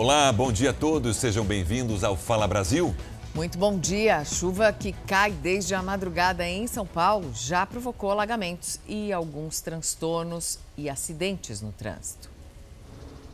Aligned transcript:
Olá, 0.00 0.32
bom 0.32 0.50
dia 0.50 0.70
a 0.70 0.72
todos, 0.72 1.18
sejam 1.18 1.44
bem-vindos 1.44 2.02
ao 2.04 2.16
Fala 2.16 2.48
Brasil. 2.48 2.94
Muito 3.34 3.58
bom 3.58 3.78
dia. 3.78 4.16
A 4.16 4.24
chuva 4.24 4.72
que 4.72 4.94
cai 5.06 5.30
desde 5.30 5.74
a 5.74 5.82
madrugada 5.82 6.48
em 6.48 6.66
São 6.66 6.86
Paulo 6.86 7.30
já 7.34 7.66
provocou 7.66 8.10
alagamentos 8.10 8.80
e 8.88 9.12
alguns 9.12 9.60
transtornos 9.60 10.58
e 10.74 10.88
acidentes 10.88 11.60
no 11.60 11.70
trânsito. 11.70 12.30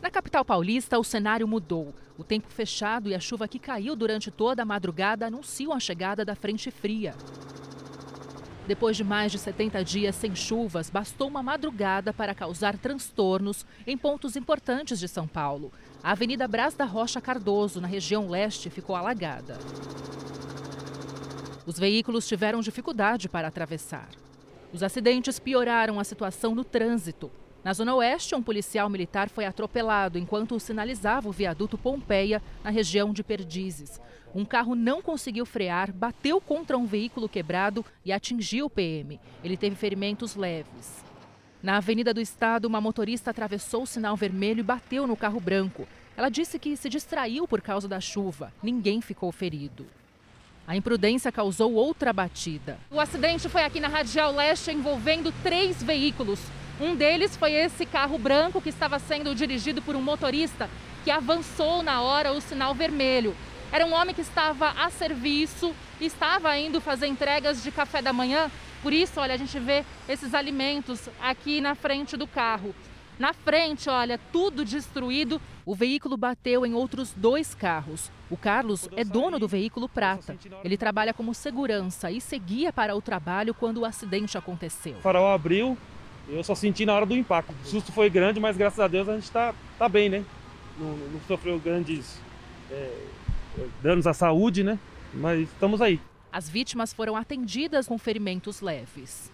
Na 0.01 0.11
capital 0.11 0.43
paulista, 0.43 0.99
o 0.99 1.05
cenário 1.05 1.47
mudou. 1.47 1.95
O 2.17 2.23
tempo 2.25 2.49
fechado 2.49 3.07
e 3.07 3.15
a 3.15 3.19
chuva 3.21 3.47
que 3.47 3.59
caiu 3.59 3.95
durante 3.95 4.29
toda 4.29 4.63
a 4.63 4.65
madrugada 4.65 5.27
anunciam 5.27 5.71
a 5.71 5.79
chegada 5.79 6.25
da 6.25 6.35
frente 6.35 6.69
fria. 6.69 7.15
Depois 8.67 8.97
de 8.97 9.05
mais 9.05 9.31
de 9.31 9.39
70 9.39 9.85
dias 9.85 10.13
sem 10.17 10.35
chuvas, 10.35 10.89
bastou 10.89 11.29
uma 11.29 11.41
madrugada 11.41 12.11
para 12.11 12.35
causar 12.35 12.77
transtornos 12.77 13.65
em 13.87 13.97
pontos 13.97 14.35
importantes 14.35 14.99
de 14.99 15.07
São 15.07 15.25
Paulo. 15.25 15.71
A 16.03 16.11
Avenida 16.11 16.47
Brás 16.47 16.73
da 16.73 16.85
Rocha 16.85 17.19
Cardoso, 17.19 17.81
na 17.81 17.87
região 17.87 18.29
leste, 18.29 18.69
ficou 18.69 18.95
alagada. 18.95 19.57
Os 21.65 21.77
veículos 21.77 22.27
tiveram 22.27 22.61
dificuldade 22.61 23.27
para 23.27 23.47
atravessar. 23.47 24.07
Os 24.71 24.83
acidentes 24.83 25.39
pioraram 25.39 25.99
a 25.99 26.03
situação 26.03 26.53
no 26.53 26.63
trânsito. 26.63 27.31
Na 27.63 27.73
Zona 27.73 27.95
Oeste, 27.95 28.35
um 28.35 28.41
policial 28.41 28.89
militar 28.89 29.29
foi 29.29 29.45
atropelado 29.45 30.17
enquanto 30.17 30.59
sinalizava 30.59 31.27
o 31.27 31.33
viaduto 31.33 31.77
Pompeia, 31.77 32.41
na 32.63 32.69
região 32.69 33.11
de 33.11 33.23
Perdizes. 33.23 33.99
Um 34.33 34.45
carro 34.45 34.75
não 34.75 35.01
conseguiu 35.01 35.45
frear, 35.45 35.91
bateu 35.91 36.39
contra 36.39 36.77
um 36.77 36.85
veículo 36.85 37.27
quebrado 37.27 37.83
e 38.05 38.13
atingiu 38.13 38.67
o 38.67 38.69
PM. 38.69 39.19
Ele 39.43 39.57
teve 39.57 39.75
ferimentos 39.75 40.35
leves. 40.35 41.06
Na 41.61 41.77
Avenida 41.77 42.13
do 42.13 42.21
Estado, 42.21 42.65
uma 42.65 42.79
motorista 42.79 43.31
atravessou 43.31 43.83
o 43.83 43.87
sinal 43.87 44.15
vermelho 44.15 44.59
e 44.59 44.63
bateu 44.63 45.07
no 45.07 45.17
carro 45.17 45.39
branco. 45.39 45.87
Ela 46.15 46.29
disse 46.29 46.59
que 46.59 46.77
se 46.77 46.87
distraiu 46.87 47.47
por 47.47 47.61
causa 47.61 47.87
da 47.87 47.99
chuva. 47.99 48.53
Ninguém 48.61 49.01
ficou 49.01 49.31
ferido. 49.31 49.85
A 50.67 50.75
imprudência 50.75 51.31
causou 51.31 51.73
outra 51.73 52.13
batida. 52.13 52.77
O 52.91 52.99
acidente 52.99 53.49
foi 53.49 53.63
aqui 53.63 53.79
na 53.79 53.87
Radial 53.87 54.33
Leste 54.33 54.69
envolvendo 54.71 55.33
três 55.41 55.81
veículos. 55.81 56.39
Um 56.79 56.95
deles 56.95 57.35
foi 57.35 57.53
esse 57.53 57.85
carro 57.85 58.19
branco 58.19 58.61
que 58.61 58.69
estava 58.69 58.99
sendo 58.99 59.33
dirigido 59.33 59.81
por 59.81 59.95
um 59.95 60.01
motorista 60.01 60.69
que 61.03 61.09
avançou 61.09 61.81
na 61.81 62.01
hora 62.01 62.33
o 62.33 62.41
sinal 62.41 62.75
vermelho. 62.75 63.35
Era 63.71 63.85
um 63.85 63.93
homem 63.93 64.13
que 64.13 64.21
estava 64.21 64.69
a 64.71 64.89
serviço, 64.89 65.73
estava 65.99 66.57
indo 66.57 66.79
fazer 66.79 67.07
entregas 67.07 67.63
de 67.63 67.71
café 67.71 68.01
da 68.01 68.13
manhã. 68.13 68.51
Por 68.81 68.93
isso, 68.93 69.19
olha, 69.19 69.33
a 69.33 69.37
gente 69.37 69.59
vê 69.59 69.83
esses 70.07 70.33
alimentos 70.33 71.09
aqui 71.21 71.59
na 71.61 71.75
frente 71.75 72.15
do 72.15 72.27
carro. 72.27 72.73
Na 73.19 73.33
frente, 73.33 73.89
olha, 73.89 74.19
tudo 74.31 74.63
destruído. 74.63 75.41
O 75.65 75.73
veículo 75.73 76.15
bateu 76.15 76.65
em 76.65 76.73
outros 76.73 77.13
dois 77.15 77.55
carros. 77.55 78.11
O 78.29 78.37
Carlos 78.37 78.87
é 78.95 79.03
dono 79.03 79.39
do 79.39 79.47
veículo 79.47 79.89
prata. 79.89 80.37
Ele 80.63 80.77
trabalha 80.77 81.13
como 81.13 81.33
segurança 81.33 82.11
e 82.11 82.21
seguia 82.21 82.71
para 82.71 82.95
o 82.95 83.01
trabalho 83.01 83.53
quando 83.53 83.79
o 83.79 83.85
acidente 83.85 84.37
aconteceu. 84.37 84.97
O 84.97 85.01
farol 85.01 85.27
abriu, 85.27 85.77
eu 86.29 86.43
só 86.43 86.53
senti 86.53 86.85
na 86.85 86.93
hora 86.93 87.05
do 87.05 87.15
impacto. 87.15 87.53
O 87.63 87.67
susto 87.67 87.91
foi 87.91 88.09
grande, 88.09 88.39
mas 88.39 88.55
graças 88.55 88.79
a 88.79 88.87
Deus 88.87 89.09
a 89.09 89.15
gente 89.15 89.23
está 89.23 89.53
tá 89.79 89.89
bem, 89.89 90.09
né? 90.09 90.23
Não, 90.77 90.95
não 90.95 91.19
sofreu 91.27 91.57
grandes 91.57 92.19
é, 92.69 92.93
danos 93.81 94.05
à 94.05 94.13
saúde, 94.13 94.63
né? 94.63 94.77
Mas 95.13 95.49
estamos 95.49 95.81
aí. 95.81 95.99
As 96.37 96.47
vítimas 96.47 96.93
foram 96.93 97.15
atendidas 97.15 97.87
com 97.87 97.97
ferimentos 97.97 98.61
leves. 98.61 99.31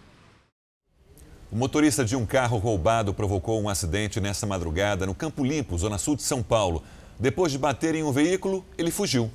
O 1.52 1.54
motorista 1.54 2.02
de 2.02 2.16
um 2.16 2.24
carro 2.24 2.56
roubado 2.56 3.12
provocou 3.12 3.60
um 3.60 3.68
acidente 3.68 4.22
nesta 4.22 4.46
madrugada 4.46 5.04
no 5.04 5.14
Campo 5.14 5.44
Limpo, 5.44 5.76
zona 5.76 5.98
sul 5.98 6.16
de 6.16 6.22
São 6.22 6.42
Paulo. 6.42 6.82
Depois 7.20 7.52
de 7.52 7.58
bater 7.58 7.94
em 7.94 8.02
um 8.02 8.10
veículo, 8.10 8.64
ele 8.78 8.90
fugiu. 8.90 9.30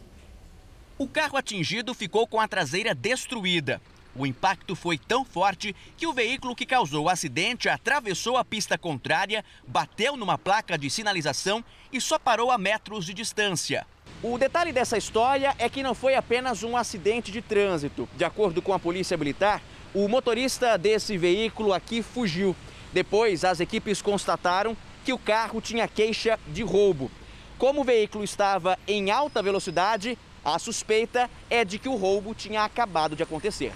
O 0.97 1.07
carro 1.07 1.37
atingido 1.37 1.93
ficou 1.93 2.25
com 2.25 2.39
a 2.39 2.47
traseira 2.47 2.95
destruída. 2.95 3.79
O 4.15 4.25
impacto 4.25 4.75
foi 4.75 4.97
tão 4.97 5.23
forte 5.23 5.75
que 5.95 6.07
o 6.07 6.13
veículo 6.13 6.55
que 6.55 6.65
causou 6.65 7.05
o 7.05 7.09
acidente 7.09 7.69
atravessou 7.69 8.37
a 8.37 8.43
pista 8.43 8.77
contrária, 8.77 9.45
bateu 9.67 10.17
numa 10.17 10.37
placa 10.37 10.77
de 10.77 10.89
sinalização 10.89 11.63
e 11.91 12.01
só 12.01 12.17
parou 12.17 12.51
a 12.51 12.57
metros 12.57 13.05
de 13.05 13.13
distância. 13.13 13.85
O 14.21 14.37
detalhe 14.37 14.73
dessa 14.73 14.97
história 14.97 15.55
é 15.57 15.69
que 15.69 15.83
não 15.83 15.95
foi 15.95 16.15
apenas 16.15 16.63
um 16.63 16.75
acidente 16.75 17.31
de 17.31 17.41
trânsito. 17.41 18.09
De 18.17 18.25
acordo 18.25 18.61
com 18.61 18.73
a 18.73 18.79
Polícia 18.79 19.15
Militar, 19.15 19.61
o 19.93 20.07
motorista 20.07 20.77
desse 20.77 21.17
veículo 21.17 21.71
aqui 21.71 22.01
fugiu. 22.01 22.55
Depois, 22.91 23.45
as 23.45 23.59
equipes 23.59 24.01
constataram 24.01 24.75
que 25.05 25.13
o 25.13 25.17
carro 25.17 25.61
tinha 25.61 25.87
queixa 25.87 26.37
de 26.47 26.63
roubo. 26.63 27.09
Como 27.57 27.81
o 27.81 27.83
veículo 27.83 28.23
estava 28.23 28.77
em 28.87 29.11
alta 29.11 29.41
velocidade, 29.41 30.17
a 30.43 30.57
suspeita 30.59 31.29
é 31.49 31.63
de 31.63 31.77
que 31.77 31.87
o 31.87 31.95
roubo 31.95 32.33
tinha 32.33 32.63
acabado 32.63 33.15
de 33.15 33.23
acontecer. 33.23 33.71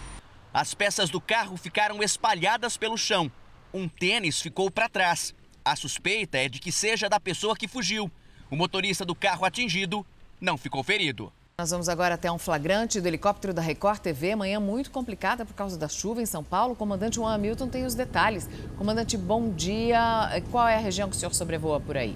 As 0.54 0.76
peças 0.76 1.10
do 1.10 1.20
carro 1.20 1.58
ficaram 1.58 2.04
espalhadas 2.04 2.78
pelo 2.78 2.96
chão. 2.96 3.32
Um 3.74 3.90
tênis 3.90 4.40
ficou 4.40 4.70
para 4.70 4.88
trás. 4.88 5.34
A 5.66 5.76
suspeita 5.76 6.38
é 6.38 6.48
de 6.48 6.60
que 6.60 6.72
seja 6.72 7.10
da 7.10 7.20
pessoa 7.20 7.56
que 7.56 7.68
fugiu. 7.68 8.12
O 8.52 8.56
motorista 8.56 9.04
do 9.04 9.16
carro 9.16 9.46
atingido 9.46 10.06
não 10.40 10.56
ficou 10.56 10.84
ferido. 10.84 11.34
Nós 11.58 11.72
vamos 11.72 11.90
agora 11.90 12.14
até 12.14 12.32
um 12.32 12.38
flagrante 12.38 13.02
do 13.02 13.08
helicóptero 13.08 13.52
da 13.52 13.64
Record 13.64 14.00
TV. 14.00 14.36
Manhã 14.36 14.60
muito 14.60 14.92
complicada 14.92 15.44
por 15.44 15.56
causa 15.56 15.76
da 15.76 15.88
chuva 15.88 16.22
em 16.22 16.26
São 16.28 16.44
Paulo. 16.44 16.76
Comandante 16.76 17.16
Juan 17.16 17.34
Hamilton 17.34 17.68
tem 17.68 17.84
os 17.84 17.96
detalhes. 17.96 18.48
Comandante, 18.78 19.18
bom 19.18 19.50
dia. 19.50 20.00
Qual 20.52 20.68
é 20.68 20.76
a 20.76 20.80
região 20.80 21.10
que 21.10 21.16
o 21.16 21.20
senhor 21.20 21.34
sobrevoa 21.34 21.80
por 21.80 21.98
aí? 21.98 22.16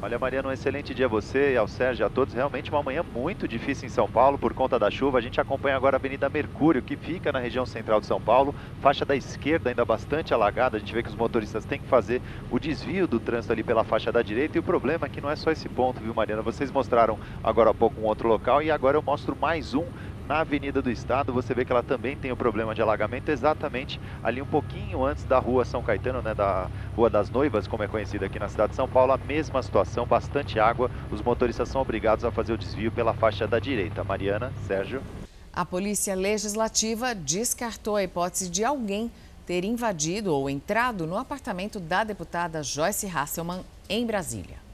Olha, 0.00 0.16
Mariana, 0.16 0.48
um 0.48 0.52
excelente 0.52 0.94
dia 0.94 1.06
a 1.06 1.08
você 1.08 1.54
e 1.54 1.56
ao 1.56 1.66
Sérgio 1.66 2.06
a 2.06 2.08
todos. 2.08 2.32
Realmente 2.32 2.70
uma 2.70 2.84
manhã 2.84 3.02
muito 3.02 3.48
difícil 3.48 3.86
em 3.86 3.88
São 3.88 4.08
Paulo 4.08 4.38
por 4.38 4.54
conta 4.54 4.78
da 4.78 4.88
chuva. 4.92 5.18
A 5.18 5.20
gente 5.20 5.40
acompanha 5.40 5.74
agora 5.74 5.96
a 5.96 5.98
Avenida 5.98 6.30
Mercúrio, 6.30 6.80
que 6.80 6.96
fica 6.96 7.32
na 7.32 7.40
região 7.40 7.66
central 7.66 7.98
de 7.98 8.06
São 8.06 8.20
Paulo. 8.20 8.54
Faixa 8.78 9.04
da 9.04 9.16
esquerda 9.16 9.70
ainda 9.70 9.84
bastante 9.84 10.32
alagada. 10.32 10.76
A 10.76 10.78
gente 10.78 10.94
vê 10.94 11.02
que 11.02 11.08
os 11.08 11.16
motoristas 11.16 11.64
têm 11.64 11.80
que 11.80 11.88
fazer 11.88 12.22
o 12.48 12.60
desvio 12.60 13.08
do 13.08 13.18
trânsito 13.18 13.52
ali 13.52 13.64
pela 13.64 13.82
faixa 13.82 14.12
da 14.12 14.22
direita. 14.22 14.56
E 14.56 14.60
o 14.60 14.62
problema 14.62 15.06
é 15.06 15.08
que 15.08 15.20
não 15.20 15.30
é 15.30 15.34
só 15.34 15.50
esse 15.50 15.68
ponto, 15.68 16.00
viu, 16.00 16.14
Mariana? 16.14 16.42
Vocês 16.42 16.70
mostraram 16.70 17.18
agora 17.42 17.70
há 17.70 17.74
pouco 17.74 18.00
um 18.00 18.04
outro 18.04 18.28
local 18.28 18.62
e 18.62 18.70
agora 18.70 18.96
eu 18.96 19.02
mostro 19.02 19.34
mais 19.34 19.74
um 19.74 19.90
na 20.28 20.40
Avenida 20.40 20.82
do 20.82 20.90
Estado, 20.90 21.32
você 21.32 21.54
vê 21.54 21.64
que 21.64 21.72
ela 21.72 21.82
também 21.82 22.14
tem 22.14 22.30
o 22.30 22.36
problema 22.36 22.74
de 22.74 22.82
alagamento 22.82 23.30
exatamente 23.30 23.98
ali 24.22 24.42
um 24.42 24.46
pouquinho 24.46 25.02
antes 25.02 25.24
da 25.24 25.38
Rua 25.38 25.64
São 25.64 25.82
Caetano, 25.82 26.20
né, 26.20 26.34
da 26.34 26.68
Rua 26.94 27.08
das 27.08 27.30
Noivas, 27.30 27.66
como 27.66 27.82
é 27.82 27.88
conhecida 27.88 28.26
aqui 28.26 28.38
na 28.38 28.46
cidade 28.46 28.70
de 28.70 28.76
São 28.76 28.86
Paulo, 28.86 29.12
a 29.12 29.16
mesma 29.16 29.62
situação, 29.62 30.06
bastante 30.06 30.60
água, 30.60 30.90
os 31.10 31.22
motoristas 31.22 31.70
são 31.70 31.80
obrigados 31.80 32.26
a 32.26 32.30
fazer 32.30 32.52
o 32.52 32.58
desvio 32.58 32.92
pela 32.92 33.14
faixa 33.14 33.46
da 33.46 33.58
direita. 33.58 34.04
Mariana, 34.04 34.52
Sérgio. 34.66 35.02
A 35.50 35.64
Polícia 35.64 36.14
Legislativa 36.14 37.14
descartou 37.14 37.96
a 37.96 38.02
hipótese 38.02 38.50
de 38.50 38.62
alguém 38.62 39.10
ter 39.46 39.64
invadido 39.64 40.34
ou 40.34 40.50
entrado 40.50 41.06
no 41.06 41.16
apartamento 41.16 41.80
da 41.80 42.04
deputada 42.04 42.62
Joyce 42.62 43.06
Hasselman 43.06 43.64
em 43.88 44.04
Brasília. 44.04 44.67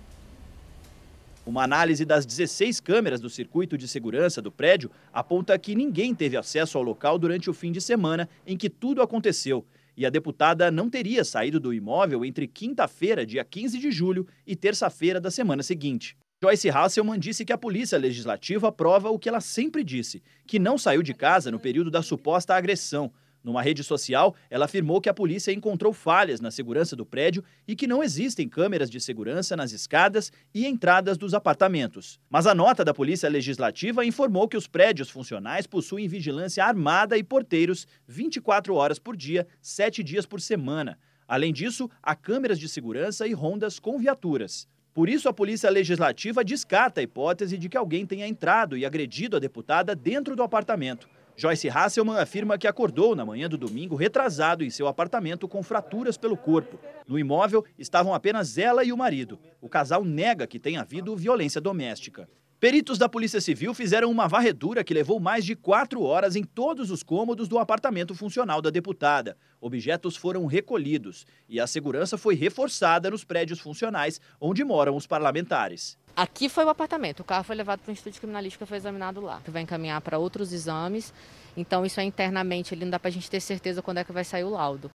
Uma 1.47 1.63
análise 1.63 2.07
das 2.07 2.25
16 2.25 2.81
câmeras 2.81 3.21
do 3.21 3.29
circuito 3.29 3.77
de 3.77 3.87
segurança 3.87 4.41
do 4.41 4.51
prédio 4.51 4.91
aponta 5.13 5.59
que 5.59 5.75
ninguém 5.75 6.15
teve 6.15 6.39
acesso 6.39 6.79
ao 6.79 6.85
local 6.85 7.19
durante 7.19 7.51
o 7.51 7.53
fim 7.53 7.71
de 7.71 7.83
semana 7.83 8.27
em 8.47 8.57
que 8.57 8.71
tudo 8.71 9.03
aconteceu. 9.03 9.67
E 9.95 10.07
a 10.07 10.11
deputada 10.11 10.71
não 10.71 10.89
teria 10.89 11.23
saído 11.23 11.61
do 11.61 11.75
imóvel 11.75 12.25
entre 12.25 12.49
quinta-feira, 12.49 13.27
dia 13.27 13.45
15 13.45 13.79
de 13.79 13.93
julho, 13.93 14.27
e 14.47 14.57
terça-feira 14.57 15.21
da 15.21 15.31
semana 15.31 15.63
seguinte. 15.63 16.17
Joyce 16.43 16.71
Hasselman 16.71 17.19
disse 17.19 17.45
que 17.45 17.53
a 17.53 17.59
Polícia 17.59 17.99
Legislativa 17.99 18.73
prova 18.73 19.11
o 19.11 19.19
que 19.19 19.29
ela 19.29 19.41
sempre 19.41 19.85
disse: 19.85 20.23
que 20.47 20.59
não 20.59 20.79
saiu 20.79 21.03
de 21.03 21.13
casa 21.13 21.51
no 21.51 21.61
período 21.61 21.91
da 21.91 22.03
suposta 22.03 22.55
agressão 22.55 23.13
numa 23.45 23.63
rede 23.63 23.85
social, 23.85 24.35
ela 24.49 24.65
afirmou 24.65 25.03
que 25.03 25.09
a 25.09 25.15
polícia 25.15 25.53
encontrou 25.53 25.93
falhas 25.93 26.41
na 26.41 26.51
segurança 26.51 26.97
do 26.97 27.05
prédio 27.05 27.45
e 27.69 27.77
que 27.77 27.87
não 27.87 28.03
existem 28.03 28.49
câmeras 28.49 28.89
de 28.89 28.99
segurança 28.99 29.55
nas 29.55 29.71
escadas 29.71 30.33
e 30.55 30.67
entradas 30.67 31.19
dos 31.19 31.35
apartamentos. 31.35 32.19
Mas 32.31 32.47
a 32.47 32.55
nota 32.55 32.83
da 32.83 32.95
Polícia 32.95 33.29
Legislativa 33.29 34.05
informou 34.05 34.49
que 34.49 34.57
os 34.57 34.67
prédios 34.67 35.11
funcionais 35.11 35.67
possuem 35.67 36.09
vigilância 36.09 36.65
armada 36.65 37.19
e 37.19 37.23
porteiros 37.23 37.87
24 38.09 38.75
horas 38.75 38.99
por 38.99 39.15
dia, 39.15 39.47
7 39.61 40.03
dias 40.03 40.25
por 40.25 40.41
semana. 40.41 40.99
Além 41.29 41.53
disso, 41.53 41.91
há 42.03 42.15
câmeras 42.15 42.59
de 42.59 42.69
segurança 42.69 43.27
e 43.27 43.35
rondas 43.35 43.79
com 43.79 43.99
viaturas. 43.99 44.67
Por 44.95 45.09
isso, 45.09 45.29
a 45.29 45.33
Polícia 45.33 45.69
Legislativa 45.69 46.45
descarta 46.45 47.01
a 47.01 47.03
hipótese 47.03 47.59
de 47.59 47.69
que 47.69 47.77
alguém 47.77 48.07
tenha 48.07 48.29
entrado 48.29 48.77
e 48.77 48.87
agredido 48.87 49.37
a 49.37 49.41
deputada 49.41 49.95
dentro 49.95 50.37
do 50.37 50.43
apartamento. 50.43 51.09
Joyce 51.37 51.69
Hasselman 51.69 52.17
afirma 52.17 52.57
que 52.57 52.67
acordou 52.67 53.17
na 53.17 53.27
manhã 53.27 53.49
do 53.49 53.59
domingo 53.59 53.97
retrasado 53.97 54.63
em 54.63 54.71
seu 54.71 54.87
apartamento 54.87 55.49
com 55.49 55.63
fraturas 55.63 56.17
pelo 56.17 56.37
corpo. 56.37 56.79
No 57.09 57.19
imóvel 57.19 57.65
estavam 57.77 58.15
apenas 58.15 58.57
ela 58.57 58.85
e 58.85 58.93
o 58.93 58.97
marido. 58.97 59.39
O 59.61 59.69
casal 59.69 60.05
nega 60.05 60.47
que 60.47 60.61
tenha 60.61 60.81
havido 60.81 61.17
violência 61.17 61.61
doméstica. 61.61 62.29
Peritos 62.61 62.97
da 62.97 63.09
Polícia 63.09 63.41
Civil 63.41 63.75
fizeram 63.75 64.11
uma 64.11 64.29
varredura 64.29 64.85
que 64.85 64.95
levou 64.95 65.21
mais 65.21 65.45
de 65.45 65.55
quatro 65.55 66.03
horas 66.03 66.37
em 66.37 66.45
todos 66.45 66.91
os 66.91 67.03
cômodos 67.03 67.49
do 67.49 67.59
apartamento 67.59 68.15
funcional 68.15 68.63
da 68.63 68.71
deputada. 68.71 69.37
Objetos 69.61 70.17
foram 70.17 70.47
recolhidos 70.47 71.27
e 71.49 71.61
a 71.61 71.67
segurança 71.67 72.17
foi 72.17 72.37
reforçada 72.37 73.11
nos 73.11 73.25
prédios 73.25 73.59
funcionais 73.59 74.21
onde 74.41 74.65
moram 74.65 74.97
os 74.97 75.07
parlamentares. 75.07 75.99
Aqui 76.17 76.49
foi 76.49 76.65
o 76.65 76.69
apartamento, 76.69 77.21
o 77.21 77.25
carro 77.25 77.43
foi 77.43 77.57
levado 77.57 77.81
para 77.81 77.91
o 77.91 77.93
Instituto 77.93 78.15
de 78.15 78.21
Criminalística, 78.21 78.65
foi 78.65 78.77
examinado 78.77 79.21
lá. 79.21 79.43
Vai 79.49 79.63
encaminhar 79.63 80.01
para 80.01 80.17
outros 80.17 80.53
exames, 80.53 81.13
então 81.57 81.85
isso 81.85 81.99
é 81.99 82.05
internamente, 82.05 82.73
ele 82.73 82.85
não 82.85 82.91
dá 82.93 83.01
para 83.01 83.09
a 83.09 83.13
gente 83.13 83.29
ter 83.29 83.41
certeza 83.41 83.83
quando 83.83 83.99
é 83.99 84.05
que 84.05 84.13
vai 84.13 84.23
sair 84.23 84.45
o 84.45 84.51
laudo. 84.51 84.91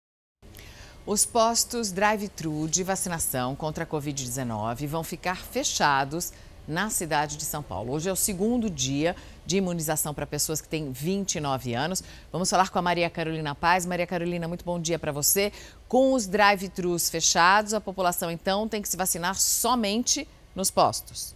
Os 1.05 1.25
postos 1.25 1.91
drive-thru 1.91 2.69
de 2.69 2.83
vacinação 2.83 3.53
contra 3.53 3.83
a 3.83 3.87
Covid-19 3.87 4.87
vão 4.87 5.03
ficar 5.03 5.37
fechados 5.37 6.31
na 6.65 6.89
cidade 6.89 7.35
de 7.35 7.43
São 7.43 7.63
Paulo. 7.63 7.91
Hoje 7.93 8.07
é 8.07 8.13
o 8.13 8.15
segundo 8.15 8.69
dia 8.69 9.13
de 9.45 9.57
imunização 9.57 10.13
para 10.13 10.25
pessoas 10.25 10.61
que 10.61 10.69
têm 10.69 10.91
29 10.91 11.73
anos. 11.73 12.03
Vamos 12.31 12.49
falar 12.49 12.69
com 12.69 12.77
a 12.77 12.81
Maria 12.81 13.09
Carolina 13.09 13.55
Paz. 13.55 13.85
Maria 13.87 14.05
Carolina, 14.05 14.47
muito 14.47 14.63
bom 14.63 14.79
dia 14.79 14.99
para 14.99 15.11
você. 15.11 15.51
Com 15.87 16.13
os 16.13 16.27
drive-thrus 16.27 17.09
fechados, 17.09 17.73
a 17.73 17.81
população 17.81 18.29
então 18.29 18.67
tem 18.67 18.81
que 18.81 18.87
se 18.87 18.95
vacinar 18.95 19.35
somente 19.35 20.27
nos 20.55 20.71
postos. 20.71 21.35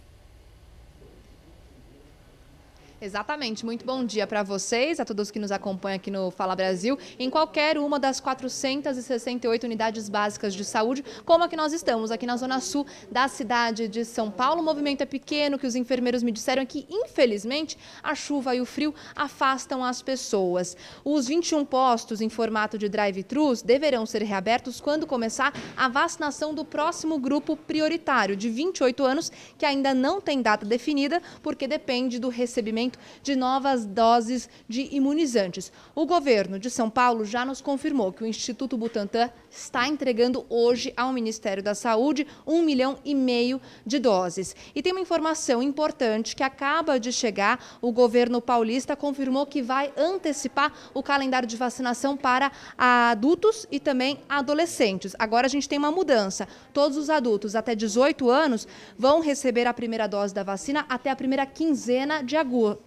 Exatamente. 3.04 3.66
Muito 3.66 3.84
bom 3.84 4.02
dia 4.02 4.26
para 4.26 4.42
vocês, 4.42 4.98
a 4.98 5.04
todos 5.04 5.30
que 5.30 5.38
nos 5.38 5.52
acompanham 5.52 5.96
aqui 5.96 6.10
no 6.10 6.30
Fala 6.30 6.56
Brasil, 6.56 6.98
em 7.18 7.28
qualquer 7.28 7.76
uma 7.76 7.98
das 7.98 8.18
468 8.18 9.64
unidades 9.64 10.08
básicas 10.08 10.54
de 10.54 10.64
saúde, 10.64 11.04
como 11.22 11.44
a 11.44 11.48
que 11.48 11.54
nós 11.54 11.74
estamos, 11.74 12.10
aqui 12.10 12.24
na 12.24 12.38
Zona 12.38 12.60
Sul 12.60 12.86
da 13.10 13.28
cidade 13.28 13.88
de 13.88 14.06
São 14.06 14.30
Paulo. 14.30 14.62
O 14.62 14.64
movimento 14.64 15.02
é 15.02 15.04
pequeno, 15.04 15.58
que 15.58 15.66
os 15.66 15.76
enfermeiros 15.76 16.22
me 16.22 16.32
disseram 16.32 16.62
é 16.62 16.64
que, 16.64 16.86
infelizmente, 16.88 17.76
a 18.02 18.14
chuva 18.14 18.56
e 18.56 18.62
o 18.62 18.64
frio 18.64 18.94
afastam 19.14 19.84
as 19.84 20.00
pessoas. 20.00 20.74
Os 21.04 21.26
21 21.26 21.62
postos 21.66 22.22
em 22.22 22.30
formato 22.30 22.78
de 22.78 22.88
drive-thrus 22.88 23.60
deverão 23.60 24.06
ser 24.06 24.22
reabertos 24.22 24.80
quando 24.80 25.06
começar 25.06 25.52
a 25.76 25.88
vacinação 25.88 26.54
do 26.54 26.64
próximo 26.64 27.18
grupo 27.18 27.54
prioritário, 27.54 28.34
de 28.34 28.48
28 28.48 29.04
anos, 29.04 29.30
que 29.58 29.66
ainda 29.66 29.92
não 29.92 30.22
tem 30.22 30.40
data 30.40 30.64
definida, 30.64 31.20
porque 31.42 31.68
depende 31.68 32.18
do 32.18 32.30
recebimento 32.30 32.93
de 33.22 33.34
novas 33.34 33.84
doses 33.84 34.48
de 34.68 34.88
imunizantes. 34.94 35.72
O 35.94 36.06
governo 36.06 36.58
de 36.58 36.70
São 36.70 36.90
Paulo 36.90 37.24
já 37.24 37.44
nos 37.44 37.60
confirmou 37.60 38.12
que 38.12 38.22
o 38.22 38.26
Instituto 38.26 38.76
Butantan 38.76 39.30
está 39.50 39.86
entregando 39.86 40.44
hoje 40.48 40.92
ao 40.96 41.12
Ministério 41.12 41.62
da 41.62 41.74
Saúde 41.74 42.26
um 42.46 42.62
milhão 42.62 42.98
e 43.04 43.14
meio 43.14 43.60
de 43.86 43.98
doses. 43.98 44.54
E 44.74 44.82
tem 44.82 44.92
uma 44.92 45.00
informação 45.00 45.62
importante 45.62 46.36
que 46.36 46.42
acaba 46.42 46.98
de 46.98 47.12
chegar: 47.12 47.78
o 47.80 47.92
governo 47.92 48.40
paulista 48.40 48.96
confirmou 48.96 49.46
que 49.46 49.62
vai 49.62 49.92
antecipar 49.96 50.72
o 50.92 51.02
calendário 51.02 51.48
de 51.48 51.56
vacinação 51.56 52.16
para 52.16 52.50
adultos 52.76 53.66
e 53.70 53.78
também 53.78 54.18
adolescentes. 54.28 55.14
Agora 55.18 55.46
a 55.46 55.50
gente 55.50 55.68
tem 55.68 55.78
uma 55.78 55.90
mudança. 55.90 56.48
Todos 56.72 56.96
os 56.96 57.10
adultos 57.10 57.54
até 57.54 57.74
18 57.74 58.28
anos 58.28 58.66
vão 58.98 59.20
receber 59.20 59.66
a 59.66 59.74
primeira 59.74 60.06
dose 60.06 60.34
da 60.34 60.42
vacina 60.42 60.84
até 60.88 61.10
a 61.10 61.16
primeira 61.16 61.46
quinzena 61.46 62.22
de 62.22 62.36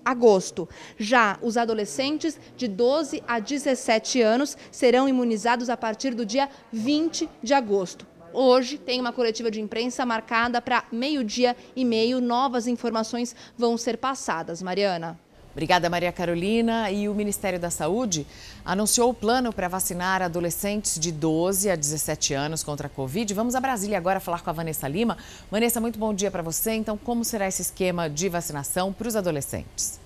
agosto. 0.04 0.68
Já 0.98 1.38
os 1.42 1.57
adolescentes 1.57 2.39
de 2.56 2.68
12 2.68 3.24
a 3.28 3.39
17 3.39 4.22
anos 4.22 4.57
serão 4.72 5.07
imunizados 5.07 5.69
a 5.69 5.78
partir 5.78 6.13
do 6.13 6.25
dia 6.25 6.50
20 6.72 7.30
de 7.42 7.54
agosto. 7.54 8.06
Hoje 8.34 8.78
tem 8.78 9.00
uma 9.00 9.13
coletiva 9.13 9.50
de 9.50 9.60
imprensa 9.60 10.06
marcada 10.06 10.62
para 10.62 10.84
meio-dia 10.92 11.56
e 11.75 11.84
meio. 11.84 12.22
Novas 12.22 12.68
informações 12.68 13.36
vão 13.57 13.78
ser 13.78 13.98
passadas. 13.98 14.62
Mariana. 14.62 15.26
Obrigada, 15.57 15.89
Maria 15.89 16.12
Carolina. 16.12 16.92
E 16.92 17.09
o 17.09 17.15
Ministério 17.15 17.59
da 17.59 17.71
Saúde 17.71 18.27
anunciou 18.63 19.09
o 19.09 19.13
plano 19.13 19.51
para 19.51 19.68
vacinar 19.68 20.21
adolescentes 20.21 21.00
de 21.00 21.12
12 21.12 21.71
a 21.71 21.75
17 21.75 22.36
anos 22.36 22.62
contra 22.62 22.86
a 22.86 22.89
Covid. 22.92 23.33
Vamos 23.33 23.56
a 23.56 23.59
Brasília 23.59 23.98
agora 23.98 24.19
falar 24.19 24.44
com 24.44 24.51
a 24.51 24.54
Vanessa 24.54 24.88
Lima. 24.88 25.18
Vanessa, 25.50 25.81
muito 25.81 25.98
bom 25.98 26.13
dia 26.13 26.30
para 26.30 26.44
você. 26.44 26.74
Então, 26.74 26.95
como 26.95 27.25
será 27.25 27.48
esse 27.48 27.63
esquema 27.63 28.07
de 28.07 28.30
vacinação 28.30 28.94
para 28.94 29.07
os 29.07 29.15
adolescentes? 29.15 30.00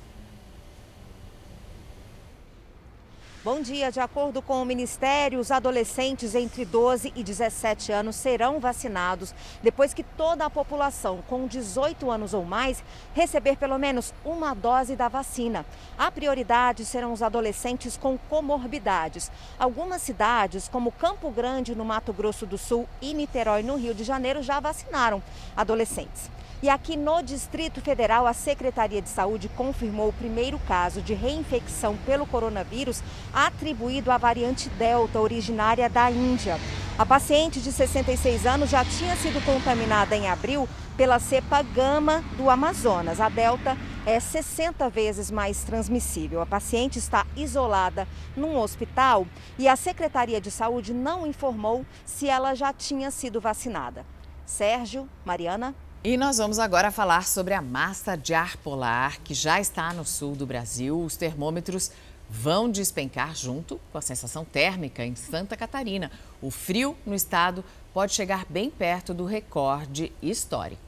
Bom 3.44 3.60
dia. 3.60 3.92
De 3.92 4.00
acordo 4.00 4.40
com 4.40 4.62
o 4.62 4.66
Ministério, 4.66 5.40
os 5.40 5.50
adolescentes 5.50 6.36
entre 6.36 6.64
12 6.64 7.12
e 7.16 7.24
17 7.24 7.92
anos 7.92 8.16
serão 8.16 8.60
vacinados 8.60 9.34
depois 9.64 9.96
que 9.96 10.04
toda 10.04 10.46
a 10.46 10.50
população 10.50 11.24
com 11.28 11.48
18 11.48 12.12
anos 12.12 12.36
ou 12.36 12.46
mais 12.46 12.84
receber 13.16 13.58
pelo 13.58 13.80
menos 13.80 14.14
uma 14.24 14.54
dose 14.54 14.96
da 14.96 15.08
vacina. 15.08 15.66
A 15.98 16.12
prioridade 16.12 16.86
serão 16.86 17.12
os 17.14 17.24
adolescentes 17.24 17.98
com 17.98 18.16
comorbidades. 18.30 19.32
Algumas 19.58 20.04
cidades, 20.04 20.70
como 20.70 20.92
Campo 20.92 21.32
Grande, 21.32 21.74
no 21.74 21.84
Mato 21.84 22.14
Grosso 22.14 22.46
do 22.46 22.60
Sul, 22.60 22.88
e 23.02 23.12
Niterói, 23.12 23.64
no 23.64 23.76
Rio 23.76 23.96
de 23.96 24.04
Janeiro, 24.04 24.44
já 24.44 24.60
vacinaram 24.60 25.20
adolescentes. 25.58 26.30
E 26.64 26.70
aqui 26.70 26.96
no 26.96 27.24
Distrito 27.24 27.82
Federal, 27.82 28.28
a 28.28 28.34
Secretaria 28.34 29.02
de 29.02 29.10
Saúde 29.10 29.50
confirmou 29.50 30.10
o 30.10 30.14
primeiro 30.14 30.60
caso 30.68 31.02
de 31.02 31.16
reinfecção 31.16 31.98
pelo 32.06 32.28
coronavírus 32.28 33.02
atribuído 33.34 34.12
à 34.12 34.18
variante 34.20 34.70
Delta, 34.70 35.20
originária 35.20 35.90
da 35.90 36.12
Índia. 36.12 36.60
A 37.00 37.04
paciente 37.04 37.60
de 37.60 37.72
66 37.72 38.46
anos 38.46 38.70
já 38.70 38.86
tinha 38.86 39.16
sido 39.16 39.44
contaminada 39.44 40.16
em 40.16 40.30
abril 40.30 40.70
pela 40.96 41.18
cepa 41.18 41.64
gama 41.64 42.24
do 42.38 42.48
Amazonas. 42.48 43.20
A 43.20 43.28
Delta 43.28 43.76
é 44.06 44.20
60 44.20 44.88
vezes 44.88 45.32
mais 45.32 45.64
transmissível. 45.64 46.42
A 46.42 46.46
paciente 46.46 47.00
está 47.00 47.26
isolada 47.36 48.08
num 48.38 48.56
hospital 48.60 49.26
e 49.58 49.68
a 49.68 49.76
Secretaria 49.76 50.40
de 50.40 50.52
Saúde 50.52 50.94
não 50.94 51.26
informou 51.26 51.84
se 52.06 52.30
ela 52.30 52.54
já 52.54 52.72
tinha 52.72 53.10
sido 53.10 53.42
vacinada. 53.42 54.06
Sérgio, 54.46 55.10
Mariana. 55.26 55.74
E 56.04 56.18
nós 56.18 56.40
vamos 56.40 56.58
agora 56.58 56.90
falar 56.90 57.28
sobre 57.28 57.54
a 57.54 57.62
massa 57.62 58.16
de 58.16 58.34
ar 58.34 58.58
polar 58.58 59.20
que 59.20 59.36
já 59.36 59.62
está 59.62 59.94
no 59.94 60.04
sul 60.04 60.36
do 60.36 60.48
Brasil. 60.48 61.00
Os 61.00 61.16
termômetros 61.16 61.92
vão 62.28 62.72
despencar 62.72 63.36
junto 63.36 63.80
com 63.92 64.00
a 64.00 64.02
sensação 64.02 64.44
térmica 64.44 65.06
em 65.06 65.16
Santa 65.16 65.56
Catarina. 65.56 66.10
O 66.42 66.50
frio 66.50 66.98
no 67.06 67.14
estado 67.14 67.64
pode 67.94 68.16
chegar 68.16 68.48
bem 68.50 68.72
perto 68.72 69.14
do 69.14 69.26
recorde 69.26 70.12
histórico. 70.24 70.82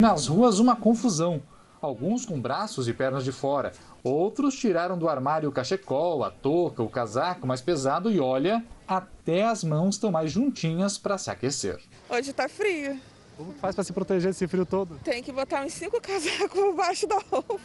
Nas 0.00 0.26
ruas, 0.26 0.58
uma 0.58 0.74
confusão. 0.74 1.40
Alguns 1.80 2.26
com 2.26 2.40
braços 2.40 2.88
e 2.88 2.92
pernas 2.92 3.22
de 3.22 3.30
fora. 3.30 3.72
Outros 4.02 4.56
tiraram 4.56 4.98
do 4.98 5.08
armário 5.08 5.48
o 5.48 5.52
cachecol, 5.52 6.24
a 6.24 6.32
touca, 6.32 6.82
o 6.82 6.88
casaco 6.88 7.46
mais 7.46 7.60
pesado 7.60 8.10
e 8.10 8.18
olha, 8.18 8.64
até 8.88 9.44
as 9.44 9.62
mãos 9.62 9.94
estão 9.94 10.10
mais 10.10 10.32
juntinhas 10.32 10.98
para 10.98 11.16
se 11.16 11.30
aquecer. 11.30 11.78
Hoje 12.08 12.30
está 12.30 12.48
frio. 12.48 12.98
Como 13.40 13.54
faz 13.54 13.74
para 13.74 13.82
se 13.82 13.92
proteger 13.94 14.30
desse 14.30 14.46
frio 14.46 14.66
todo? 14.66 15.00
Tem 15.02 15.22
que 15.22 15.32
botar 15.32 15.64
uns 15.64 15.72
cinco 15.72 15.98
casacos 16.02 16.58
embaixo 16.58 17.06
da 17.06 17.18
roupa. 17.30 17.58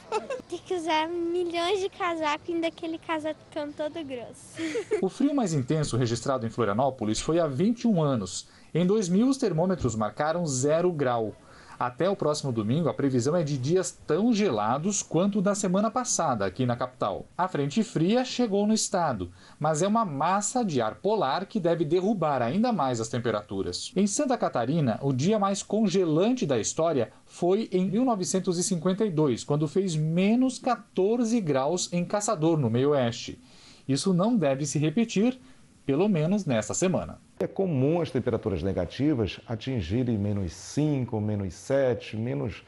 Tem 0.49 0.57
que 0.59 0.73
usar 0.73 1.09
milhões 1.09 1.81
de 1.81 1.89
casacos 1.89 2.47
e 2.47 2.61
daquele 2.61 2.97
casacão 2.97 3.73
todo 3.75 4.01
grosso. 4.05 4.55
O 5.01 5.09
frio 5.09 5.35
mais 5.35 5.51
intenso 5.51 5.97
registrado 5.97 6.47
em 6.47 6.49
Florianópolis 6.49 7.19
foi 7.19 7.39
há 7.39 7.47
21 7.47 8.01
anos. 8.01 8.47
Em 8.73 8.87
2000, 8.87 9.27
os 9.27 9.37
termômetros 9.37 9.95
marcaram 9.95 10.45
zero 10.45 10.93
grau. 10.93 11.35
Até 11.77 12.09
o 12.09 12.15
próximo 12.15 12.51
domingo, 12.51 12.87
a 12.87 12.93
previsão 12.93 13.35
é 13.35 13.43
de 13.43 13.57
dias 13.57 13.91
tão 14.07 14.33
gelados 14.33 15.03
quanto 15.03 15.41
da 15.41 15.53
semana 15.53 15.91
passada 15.91 16.45
aqui 16.45 16.65
na 16.65 16.75
capital. 16.75 17.25
A 17.37 17.47
frente 17.47 17.83
fria 17.83 18.23
chegou 18.23 18.65
no 18.65 18.73
estado, 18.73 19.31
mas 19.59 19.81
é 19.81 19.87
uma 19.87 20.05
massa 20.05 20.63
de 20.63 20.81
ar 20.81 20.95
polar 20.95 21.45
que 21.45 21.59
deve 21.59 21.83
derrubar 21.83 22.41
ainda 22.41 22.71
mais 22.71 23.01
as 23.01 23.09
temperaturas. 23.09 23.91
Em 23.95 24.07
Santa 24.07 24.37
Catarina, 24.37 24.99
o 25.01 25.11
dia 25.11 25.37
mais 25.37 25.61
congelante 25.61 26.45
da 26.45 26.59
história 26.59 27.11
foi 27.25 27.67
em 27.71 27.89
1952, 27.89 29.43
quando 29.43 29.67
fez 29.67 29.95
menos 29.95 30.57
14 30.57 31.39
graus 31.41 31.91
em 31.91 32.05
Caçador, 32.05 32.57
no 32.57 32.69
meio-oeste. 32.69 33.39
Isso 33.87 34.13
não 34.13 34.35
deve 34.35 34.65
se 34.65 34.79
repetir, 34.79 35.39
pelo 35.85 36.09
menos 36.09 36.45
nesta 36.45 36.73
semana. 36.73 37.19
É 37.39 37.47
comum 37.47 38.01
as 38.01 38.09
temperaturas 38.09 38.63
negativas 38.63 39.39
atingirem 39.47 40.17
menos 40.17 40.53
5, 40.53 41.19
menos 41.21 41.53
7, 41.53 42.17
menos 42.17 42.63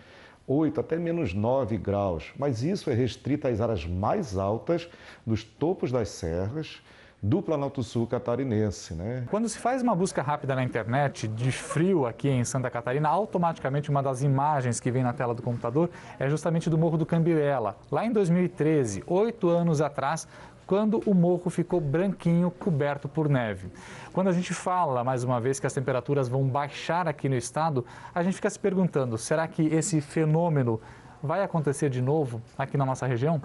8, 0.47 0.79
até 0.79 0.97
menos 0.97 1.33
9 1.33 1.77
graus, 1.77 2.31
mas 2.38 2.63
isso 2.63 2.89
é 2.89 2.93
restrito 2.93 3.47
às 3.47 3.59
áreas 3.59 3.86
mais 3.86 4.38
altas 4.38 4.88
dos 5.25 5.43
topos 5.43 5.91
das 5.91 6.09
serras 6.09 6.81
do 7.21 7.41
Planalto 7.41 7.81
Sul 7.81 8.05
catarinense. 8.05 8.93
Né? 8.93 9.25
Quando 9.29 9.50
se 9.50 9.57
faz 9.57 9.81
uma 9.81 9.95
busca 9.95 10.21
rápida 10.21 10.55
na 10.55 10.63
internet 10.63 11.27
de 11.27 11.51
frio 11.51 12.05
aqui 12.05 12.29
em 12.29 12.43
Santa 12.43 12.69
Catarina, 12.69 13.09
automaticamente 13.09 13.89
uma 13.89 14.03
das 14.03 14.21
imagens 14.21 14.79
que 14.79 14.91
vem 14.91 15.03
na 15.03 15.13
tela 15.13 15.33
do 15.33 15.41
computador 15.41 15.89
é 16.19 16.29
justamente 16.29 16.69
do 16.69 16.77
Morro 16.77 16.97
do 16.97 17.05
Cambiela. 17.05 17.75
Lá 17.91 18.05
em 18.05 18.12
2013, 18.12 19.03
oito 19.07 19.50
anos 19.50 19.81
atrás, 19.81 20.27
quando 20.67 21.01
o 21.05 21.15
morro 21.15 21.50
ficou 21.50 21.79
branquinho, 21.79 22.51
coberto 22.51 23.07
por 23.07 23.29
neve. 23.29 23.69
Quando 24.12 24.27
a 24.27 24.33
gente 24.33 24.53
fala, 24.53 25.01
mais 25.01 25.24
uma 25.24 25.39
vez, 25.39 25.62
que 25.62 25.65
as 25.65 25.74
temperaturas 25.74 26.27
vão 26.27 26.45
baixar 26.45 27.07
aqui 27.07 27.29
no 27.29 27.36
estado, 27.36 27.86
a 28.13 28.21
gente 28.21 28.36
fica 28.36 28.50
se 28.50 28.59
perguntando, 28.59 29.17
será 29.17 29.47
que 29.47 29.63
esse 29.67 30.01
fenômeno 30.01 30.81
vai 31.24 31.41
acontecer 31.41 31.89
de 31.89 32.01
novo 32.01 32.41
aqui 32.57 32.77
na 32.77 32.86
nossa 32.86 33.07
região? 33.07 33.41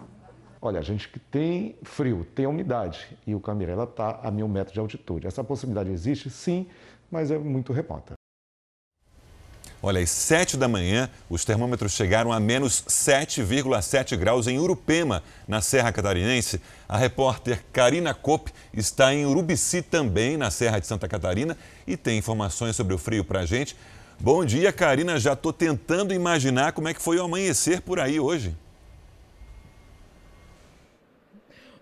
Olha, 0.61 0.81
a 0.81 0.83
gente 0.83 1.09
tem 1.31 1.77
frio, 1.85 2.27
tem 2.35 2.47
umidade 2.47 3.17
e 3.27 3.35
o 3.35 3.41
Camirela 3.41 3.85
está 3.85 4.21
a 4.23 4.31
mil 4.31 4.49
metros 4.49 4.75
de 4.75 4.81
altitude. 4.81 5.27
Essa 5.27 5.45
possibilidade 5.45 5.91
existe, 5.91 6.29
sim, 6.29 6.67
mas 7.11 7.31
é 7.31 7.39
muito 7.39 7.73
remota. 7.73 8.15
Olha, 9.85 10.01
às 10.01 10.11
7 10.11 10.57
da 10.57 10.69
manhã, 10.69 11.11
os 11.29 11.45
termômetros 11.45 11.91
chegaram 11.91 12.33
a 12.33 12.39
menos 12.39 12.85
7,7 12.89 14.17
graus 14.17 14.47
em 14.47 14.57
Urupema, 14.57 15.25
na 15.49 15.61
Serra 15.61 15.91
Catarinense. 15.91 16.61
A 16.89 16.97
repórter 16.97 17.65
Karina 17.73 18.15
Kopp 18.15 18.53
está 18.73 19.13
em 19.13 19.27
Urubici 19.27 19.83
também, 19.83 20.37
na 20.37 20.53
Serra 20.53 20.79
de 20.79 20.87
Santa 20.87 21.09
Catarina, 21.09 21.59
e 21.85 21.97
tem 21.97 22.17
informações 22.17 22.77
sobre 22.77 22.95
o 22.95 22.99
frio 22.99 23.25
para 23.25 23.41
a 23.41 23.47
gente. 23.47 23.77
Bom 24.21 24.45
dia, 24.45 24.73
Karina. 24.73 25.19
Já 25.19 25.33
estou 25.33 25.53
tentando 25.53 26.15
imaginar 26.15 26.71
como 26.71 26.87
é 26.87 26.95
que 26.95 27.03
foi 27.03 27.19
o 27.19 27.25
amanhecer 27.25 27.81
por 27.81 27.99
aí 27.99 28.21
hoje. 28.21 28.55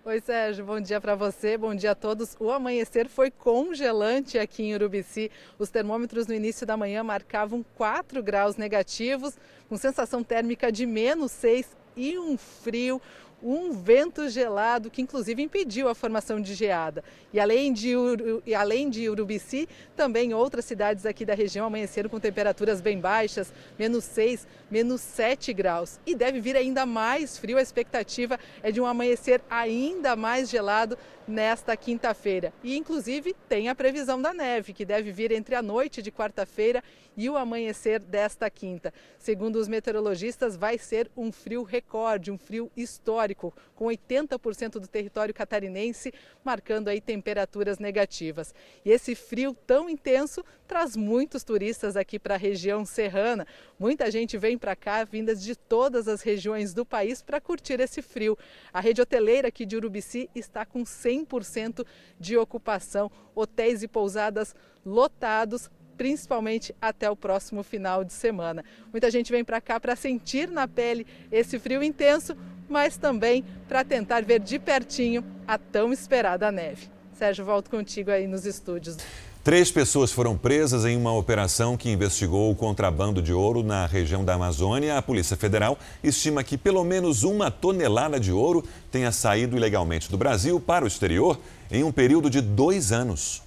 Oi, 0.02 0.19
Sérgio, 0.19 0.64
bom 0.64 0.80
dia 0.80 0.99
para 0.99 1.14
você, 1.14 1.59
bom 1.59 1.75
dia 1.75 1.90
a 1.90 1.95
todos. 1.95 2.35
O 2.40 2.50
amanhecer 2.50 3.07
foi 3.07 3.30
congelante 3.30 4.38
aqui 4.38 4.62
em 4.62 4.75
Urubici. 4.75 5.30
Os 5.59 5.69
termômetros 5.69 6.26
no 6.26 6.33
início 6.33 6.66
da 6.66 6.75
manhã 6.75 7.04
marcavam 7.04 7.62
4 7.75 8.23
graus 8.23 8.57
negativos, 8.57 9.37
com 9.69 9.76
sensação 9.76 10.25
térmica 10.25 10.73
de 10.73 10.87
menos 10.87 11.30
6 11.33 11.76
e 11.95 12.19
um 12.19 12.38
frio 12.38 12.99
um 13.42 13.73
vento 13.73 14.28
gelado 14.28 14.90
que 14.90 15.02
inclusive 15.02 15.42
impediu 15.42 15.88
a 15.88 15.94
formação 15.94 16.40
de 16.40 16.54
geada. 16.54 17.02
E 17.32 17.40
além 17.40 17.73
de, 17.73 17.97
Uru, 17.97 18.42
e 18.44 18.54
além 18.54 18.90
de 18.90 19.09
Urubici, 19.09 19.68
também 19.97 20.35
outras 20.35 20.64
cidades 20.64 21.06
aqui 21.06 21.25
da 21.25 21.35
região 21.35 21.66
amanheceram 21.66 22.11
com 22.11 22.20
temperaturas 22.20 22.80
bem 22.80 22.99
baixas, 22.99 23.52
menos 23.78 24.04
6, 24.04 24.47
menos 24.70 25.00
7 25.00 25.52
graus. 25.52 25.99
E 26.06 26.14
deve 26.14 26.40
vir 26.40 26.56
ainda 26.56 26.85
mais 26.85 27.38
frio, 27.38 27.59
a 27.59 27.62
expectativa 27.62 28.38
é 28.62 28.70
de 28.70 28.80
um 28.80 28.87
amanhecer 28.87 29.40
ainda 29.49 30.14
mais 30.16 30.50
gelado 30.50 30.99
nesta 31.30 31.76
quinta-feira. 31.76 32.52
E 32.62 32.76
inclusive 32.76 33.34
tem 33.49 33.68
a 33.68 33.75
previsão 33.75 34.20
da 34.20 34.34
neve, 34.34 34.75
que 34.75 34.84
deve 34.84 35.12
vir 35.12 35.32
entre 35.32 35.54
a 35.54 35.62
noite 35.62 36.02
de 36.02 36.10
quarta-feira 36.10 36.82
e 37.16 37.30
o 37.30 37.37
amanhecer 37.37 38.00
desta 38.00 38.50
quinta. 38.50 38.92
Segundo 39.18 39.56
os 39.56 39.68
meteorologistas, 39.68 40.56
vai 40.56 40.76
ser 40.76 41.10
um 41.16 41.30
frio 41.32 41.62
recorde, 41.62 42.30
um 42.30 42.38
frio 42.38 42.70
histórico, 42.76 43.54
com 43.80 43.87
80% 43.87 44.72
do 44.72 44.87
território 44.87 45.32
catarinense 45.32 46.12
marcando 46.44 46.88
aí 46.88 47.00
temperaturas 47.00 47.78
negativas. 47.78 48.54
E 48.84 48.90
esse 48.90 49.14
frio 49.14 49.56
tão 49.66 49.88
intenso 49.88 50.44
traz 50.68 50.94
muitos 50.94 51.42
turistas 51.42 51.96
aqui 51.96 52.18
para 52.18 52.34
a 52.34 52.38
região 52.38 52.84
serrana. 52.84 53.46
Muita 53.78 54.10
gente 54.10 54.37
vem 54.37 54.58
para 54.58 54.76
cá, 54.76 55.02
vindas 55.04 55.42
de 55.42 55.56
todas 55.56 56.08
as 56.08 56.20
regiões 56.20 56.75
do 56.75 56.84
país 56.84 57.22
para 57.22 57.40
curtir 57.40 57.80
esse 57.80 58.02
frio. 58.02 58.37
A 58.70 58.80
rede 58.80 59.00
hoteleira 59.00 59.49
aqui 59.49 59.64
de 59.64 59.76
Urubici 59.76 60.28
está 60.34 60.66
com 60.66 60.82
100% 60.82 61.87
de 62.18 62.37
ocupação, 62.37 63.10
hotéis 63.34 63.82
e 63.82 63.88
pousadas 63.88 64.54
lotados, 64.84 65.70
principalmente 66.00 66.75
até 66.80 67.10
o 67.10 67.14
próximo 67.14 67.62
final 67.62 68.02
de 68.02 68.14
semana. 68.14 68.64
Muita 68.90 69.10
gente 69.10 69.30
vem 69.30 69.44
para 69.44 69.60
cá 69.60 69.78
para 69.78 69.94
sentir 69.94 70.49
na 70.49 70.66
pele 70.66 71.06
esse 71.30 71.58
frio 71.58 71.82
intenso, 71.82 72.34
mas 72.71 72.97
também 72.97 73.45
para 73.69 73.85
tentar 73.85 74.23
ver 74.23 74.41
de 74.41 74.59
pertinho 74.59 75.25
a 75.47 75.59
tão 75.59 75.93
esperada 75.93 76.50
neve. 76.53 76.89
Sérgio, 77.12 77.45
volto 77.45 77.69
contigo 77.69 78.11
aí 78.11 78.27
nos 78.27 78.47
estúdios. 78.47 78.97
Três 79.43 79.71
pessoas 79.71 80.12
foram 80.12 80.37
presas 80.37 80.85
em 80.85 80.97
uma 80.97 81.15
operação 81.15 81.77
que 81.77 81.91
investigou 81.91 82.50
o 82.50 82.55
contrabando 82.55 83.23
de 83.23 83.33
ouro 83.33 83.62
na 83.62 83.87
região 83.87 84.23
da 84.23 84.35
Amazônia. 84.35 84.99
A 84.99 85.03
Polícia 85.03 85.37
Federal 85.37 85.79
estima 86.05 86.45
que 86.45 86.59
pelo 86.59 86.85
menos 86.85 87.23
uma 87.23 87.50
tonelada 87.50 88.21
de 88.21 88.31
ouro 88.31 88.62
tenha 88.91 89.11
saído 89.11 89.57
ilegalmente 89.57 90.11
do 90.11 90.19
Brasil 90.19 90.61
para 90.61 90.85
o 90.85 90.89
exterior 90.89 91.39
em 91.71 91.83
um 91.83 91.91
período 91.91 92.29
de 92.29 92.43
dois 92.43 92.93
anos. 92.93 93.43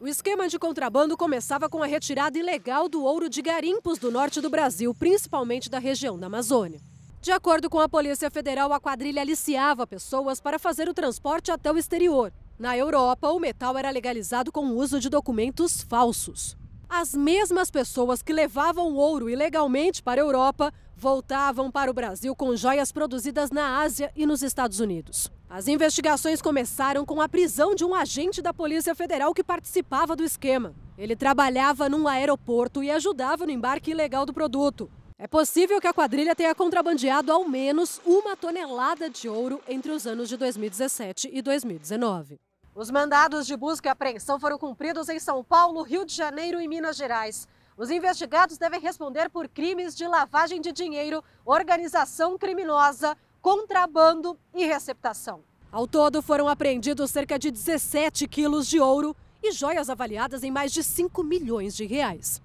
O 0.00 0.06
esquema 0.06 0.48
de 0.48 0.58
contrabando 0.58 1.16
começava 1.16 1.68
com 1.68 1.82
a 1.82 1.86
retirada 1.86 2.38
ilegal 2.38 2.88
do 2.88 3.02
ouro 3.02 3.28
de 3.28 3.42
garimpos 3.42 3.98
do 3.98 4.10
norte 4.10 4.40
do 4.40 4.50
Brasil, 4.50 4.94
principalmente 4.94 5.68
da 5.68 5.80
região 5.80 6.16
da 6.16 6.26
Amazônia. 6.26 6.78
De 7.24 7.32
acordo 7.32 7.70
com 7.70 7.80
a 7.80 7.88
Polícia 7.88 8.30
Federal, 8.30 8.70
a 8.70 8.78
quadrilha 8.78 9.22
aliciava 9.22 9.86
pessoas 9.86 10.42
para 10.42 10.58
fazer 10.58 10.90
o 10.90 10.92
transporte 10.92 11.50
até 11.50 11.72
o 11.72 11.78
exterior. 11.78 12.30
Na 12.58 12.76
Europa, 12.76 13.30
o 13.30 13.40
metal 13.40 13.78
era 13.78 13.88
legalizado 13.88 14.52
com 14.52 14.66
o 14.66 14.76
uso 14.76 15.00
de 15.00 15.08
documentos 15.08 15.80
falsos. 15.80 16.54
As 16.86 17.14
mesmas 17.14 17.70
pessoas 17.70 18.20
que 18.20 18.30
levavam 18.30 18.94
ouro 18.94 19.30
ilegalmente 19.30 20.02
para 20.02 20.20
a 20.20 20.24
Europa 20.24 20.70
voltavam 20.94 21.70
para 21.70 21.90
o 21.90 21.94
Brasil 21.94 22.36
com 22.36 22.54
joias 22.54 22.92
produzidas 22.92 23.50
na 23.50 23.80
Ásia 23.80 24.12
e 24.14 24.26
nos 24.26 24.42
Estados 24.42 24.78
Unidos. 24.78 25.32
As 25.48 25.66
investigações 25.66 26.42
começaram 26.42 27.06
com 27.06 27.22
a 27.22 27.28
prisão 27.28 27.74
de 27.74 27.86
um 27.86 27.94
agente 27.94 28.42
da 28.42 28.52
Polícia 28.52 28.94
Federal 28.94 29.32
que 29.32 29.42
participava 29.42 30.14
do 30.14 30.24
esquema. 30.24 30.74
Ele 30.98 31.16
trabalhava 31.16 31.88
num 31.88 32.06
aeroporto 32.06 32.82
e 32.82 32.90
ajudava 32.90 33.46
no 33.46 33.52
embarque 33.52 33.92
ilegal 33.92 34.26
do 34.26 34.34
produto. 34.34 34.90
É 35.24 35.26
possível 35.26 35.80
que 35.80 35.86
a 35.86 35.92
quadrilha 35.94 36.36
tenha 36.36 36.54
contrabandeado 36.54 37.32
ao 37.32 37.48
menos 37.48 37.98
uma 38.04 38.36
tonelada 38.36 39.08
de 39.08 39.26
ouro 39.26 39.58
entre 39.66 39.90
os 39.90 40.06
anos 40.06 40.28
de 40.28 40.36
2017 40.36 41.30
e 41.32 41.40
2019. 41.40 42.38
Os 42.74 42.90
mandados 42.90 43.46
de 43.46 43.56
busca 43.56 43.88
e 43.88 43.90
apreensão 43.90 44.38
foram 44.38 44.58
cumpridos 44.58 45.08
em 45.08 45.18
São 45.18 45.42
Paulo, 45.42 45.80
Rio 45.80 46.04
de 46.04 46.14
Janeiro 46.14 46.60
e 46.60 46.68
Minas 46.68 46.98
Gerais. 46.98 47.48
Os 47.74 47.90
investigados 47.90 48.58
devem 48.58 48.78
responder 48.78 49.30
por 49.30 49.48
crimes 49.48 49.96
de 49.96 50.06
lavagem 50.06 50.60
de 50.60 50.72
dinheiro, 50.72 51.24
organização 51.42 52.36
criminosa, 52.36 53.16
contrabando 53.40 54.38
e 54.54 54.66
receptação. 54.66 55.42
Ao 55.72 55.86
todo, 55.86 56.20
foram 56.20 56.50
apreendidos 56.50 57.10
cerca 57.10 57.38
de 57.38 57.50
17 57.50 58.28
quilos 58.28 58.68
de 58.68 58.78
ouro 58.78 59.16
e 59.42 59.52
joias 59.52 59.88
avaliadas 59.88 60.44
em 60.44 60.50
mais 60.50 60.70
de 60.70 60.84
5 60.84 61.24
milhões 61.24 61.74
de 61.74 61.86
reais. 61.86 62.42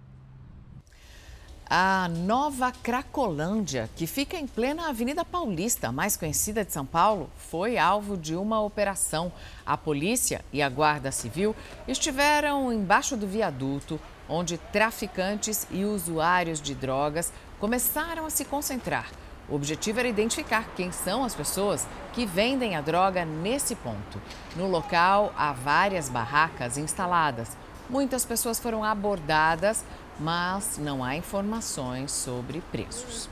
A 1.71 2.09
Nova 2.09 2.71
Cracolândia, 2.71 3.91
que 3.95 4.07
fica 4.07 4.35
em 4.35 4.47
plena 4.47 4.89
Avenida 4.89 5.23
Paulista, 5.23 5.91
mais 5.91 6.17
conhecida 6.17 6.65
de 6.65 6.73
São 6.73 6.83
Paulo, 6.83 7.29
foi 7.38 7.77
alvo 7.77 8.17
de 8.17 8.35
uma 8.35 8.59
operação. 8.59 9.31
A 9.63 9.77
polícia 9.77 10.43
e 10.51 10.63
a 10.63 10.69
Guarda 10.69 11.11
Civil 11.11 11.55
estiveram 11.88 12.73
embaixo 12.73 13.15
do 13.15 13.27
viaduto, 13.27 14.01
onde 14.27 14.57
traficantes 14.57 15.67
e 15.69 15.85
usuários 15.85 16.59
de 16.59 16.73
drogas 16.73 17.31
começaram 17.59 18.25
a 18.25 18.31
se 18.31 18.45
concentrar. 18.45 19.05
O 19.47 19.53
objetivo 19.53 19.99
era 19.99 20.07
identificar 20.07 20.71
quem 20.75 20.91
são 20.91 21.23
as 21.23 21.35
pessoas 21.35 21.88
que 22.13 22.25
vendem 22.25 22.75
a 22.75 22.81
droga 22.81 23.23
nesse 23.25 23.75
ponto. 23.75 24.19
No 24.55 24.67
local, 24.67 25.31
há 25.38 25.53
várias 25.53 26.09
barracas 26.09 26.79
instaladas. 26.79 27.55
Muitas 27.89 28.24
pessoas 28.24 28.60
foram 28.60 28.84
abordadas, 28.84 29.84
mas 30.19 30.77
não 30.77 31.03
há 31.03 31.15
informações 31.15 32.12
sobre 32.12 32.62
preços. 32.72 33.27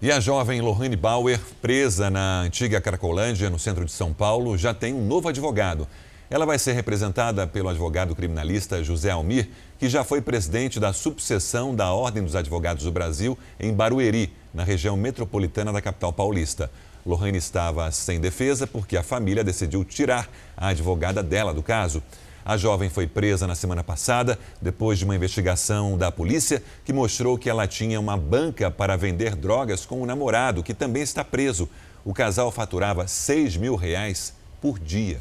E 0.00 0.10
a 0.10 0.18
jovem 0.18 0.62
Lohane 0.62 0.96
Bauer, 0.96 1.38
presa 1.60 2.08
na 2.08 2.40
antiga 2.40 2.80
Cracolândia, 2.80 3.50
no 3.50 3.58
centro 3.58 3.84
de 3.84 3.92
São 3.92 4.14
Paulo, 4.14 4.56
já 4.56 4.72
tem 4.72 4.94
um 4.94 5.04
novo 5.04 5.28
advogado. 5.28 5.86
Ela 6.30 6.46
vai 6.46 6.58
ser 6.58 6.72
representada 6.72 7.46
pelo 7.46 7.68
advogado 7.68 8.14
criminalista 8.14 8.82
José 8.82 9.10
Almir, 9.10 9.50
que 9.78 9.88
já 9.88 10.04
foi 10.04 10.22
presidente 10.22 10.80
da 10.80 10.92
subseção 10.92 11.74
da 11.74 11.92
Ordem 11.92 12.22
dos 12.22 12.36
Advogados 12.36 12.84
do 12.84 12.92
Brasil 12.92 13.36
em 13.60 13.74
Barueri, 13.74 14.32
na 14.54 14.64
região 14.64 14.96
metropolitana 14.96 15.72
da 15.72 15.82
capital 15.82 16.12
paulista. 16.12 16.70
Lohane 17.04 17.38
estava 17.38 17.90
sem 17.90 18.20
defesa 18.20 18.66
porque 18.66 18.96
a 18.96 19.02
família 19.02 19.44
decidiu 19.44 19.84
tirar 19.84 20.28
a 20.56 20.68
advogada 20.68 21.22
dela 21.22 21.52
do 21.52 21.62
caso. 21.62 22.02
A 22.48 22.56
jovem 22.56 22.88
foi 22.88 23.06
presa 23.06 23.46
na 23.46 23.54
semana 23.54 23.84
passada, 23.84 24.38
depois 24.58 24.98
de 24.98 25.04
uma 25.04 25.14
investigação 25.14 25.98
da 25.98 26.10
polícia 26.10 26.62
que 26.82 26.94
mostrou 26.94 27.36
que 27.36 27.50
ela 27.50 27.66
tinha 27.66 28.00
uma 28.00 28.16
banca 28.16 28.70
para 28.70 28.96
vender 28.96 29.36
drogas 29.36 29.84
com 29.84 30.00
o 30.00 30.06
namorado, 30.06 30.62
que 30.62 30.72
também 30.72 31.02
está 31.02 31.22
preso. 31.22 31.68
O 32.02 32.14
casal 32.14 32.50
faturava 32.50 33.06
6 33.06 33.58
mil 33.58 33.76
reais 33.76 34.32
por 34.62 34.78
dia. 34.78 35.20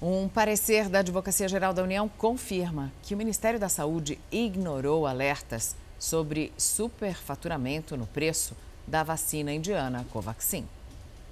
Um 0.00 0.26
parecer 0.26 0.88
da 0.88 1.00
Advocacia 1.00 1.46
Geral 1.46 1.74
da 1.74 1.82
União 1.82 2.08
confirma 2.08 2.90
que 3.02 3.12
o 3.12 3.18
Ministério 3.18 3.60
da 3.60 3.68
Saúde 3.68 4.18
ignorou 4.32 5.06
alertas 5.06 5.76
sobre 5.98 6.50
superfaturamento 6.56 7.94
no 7.94 8.06
preço 8.06 8.56
da 8.86 9.02
vacina 9.02 9.52
indiana 9.52 10.06
Covaxin. 10.10 10.66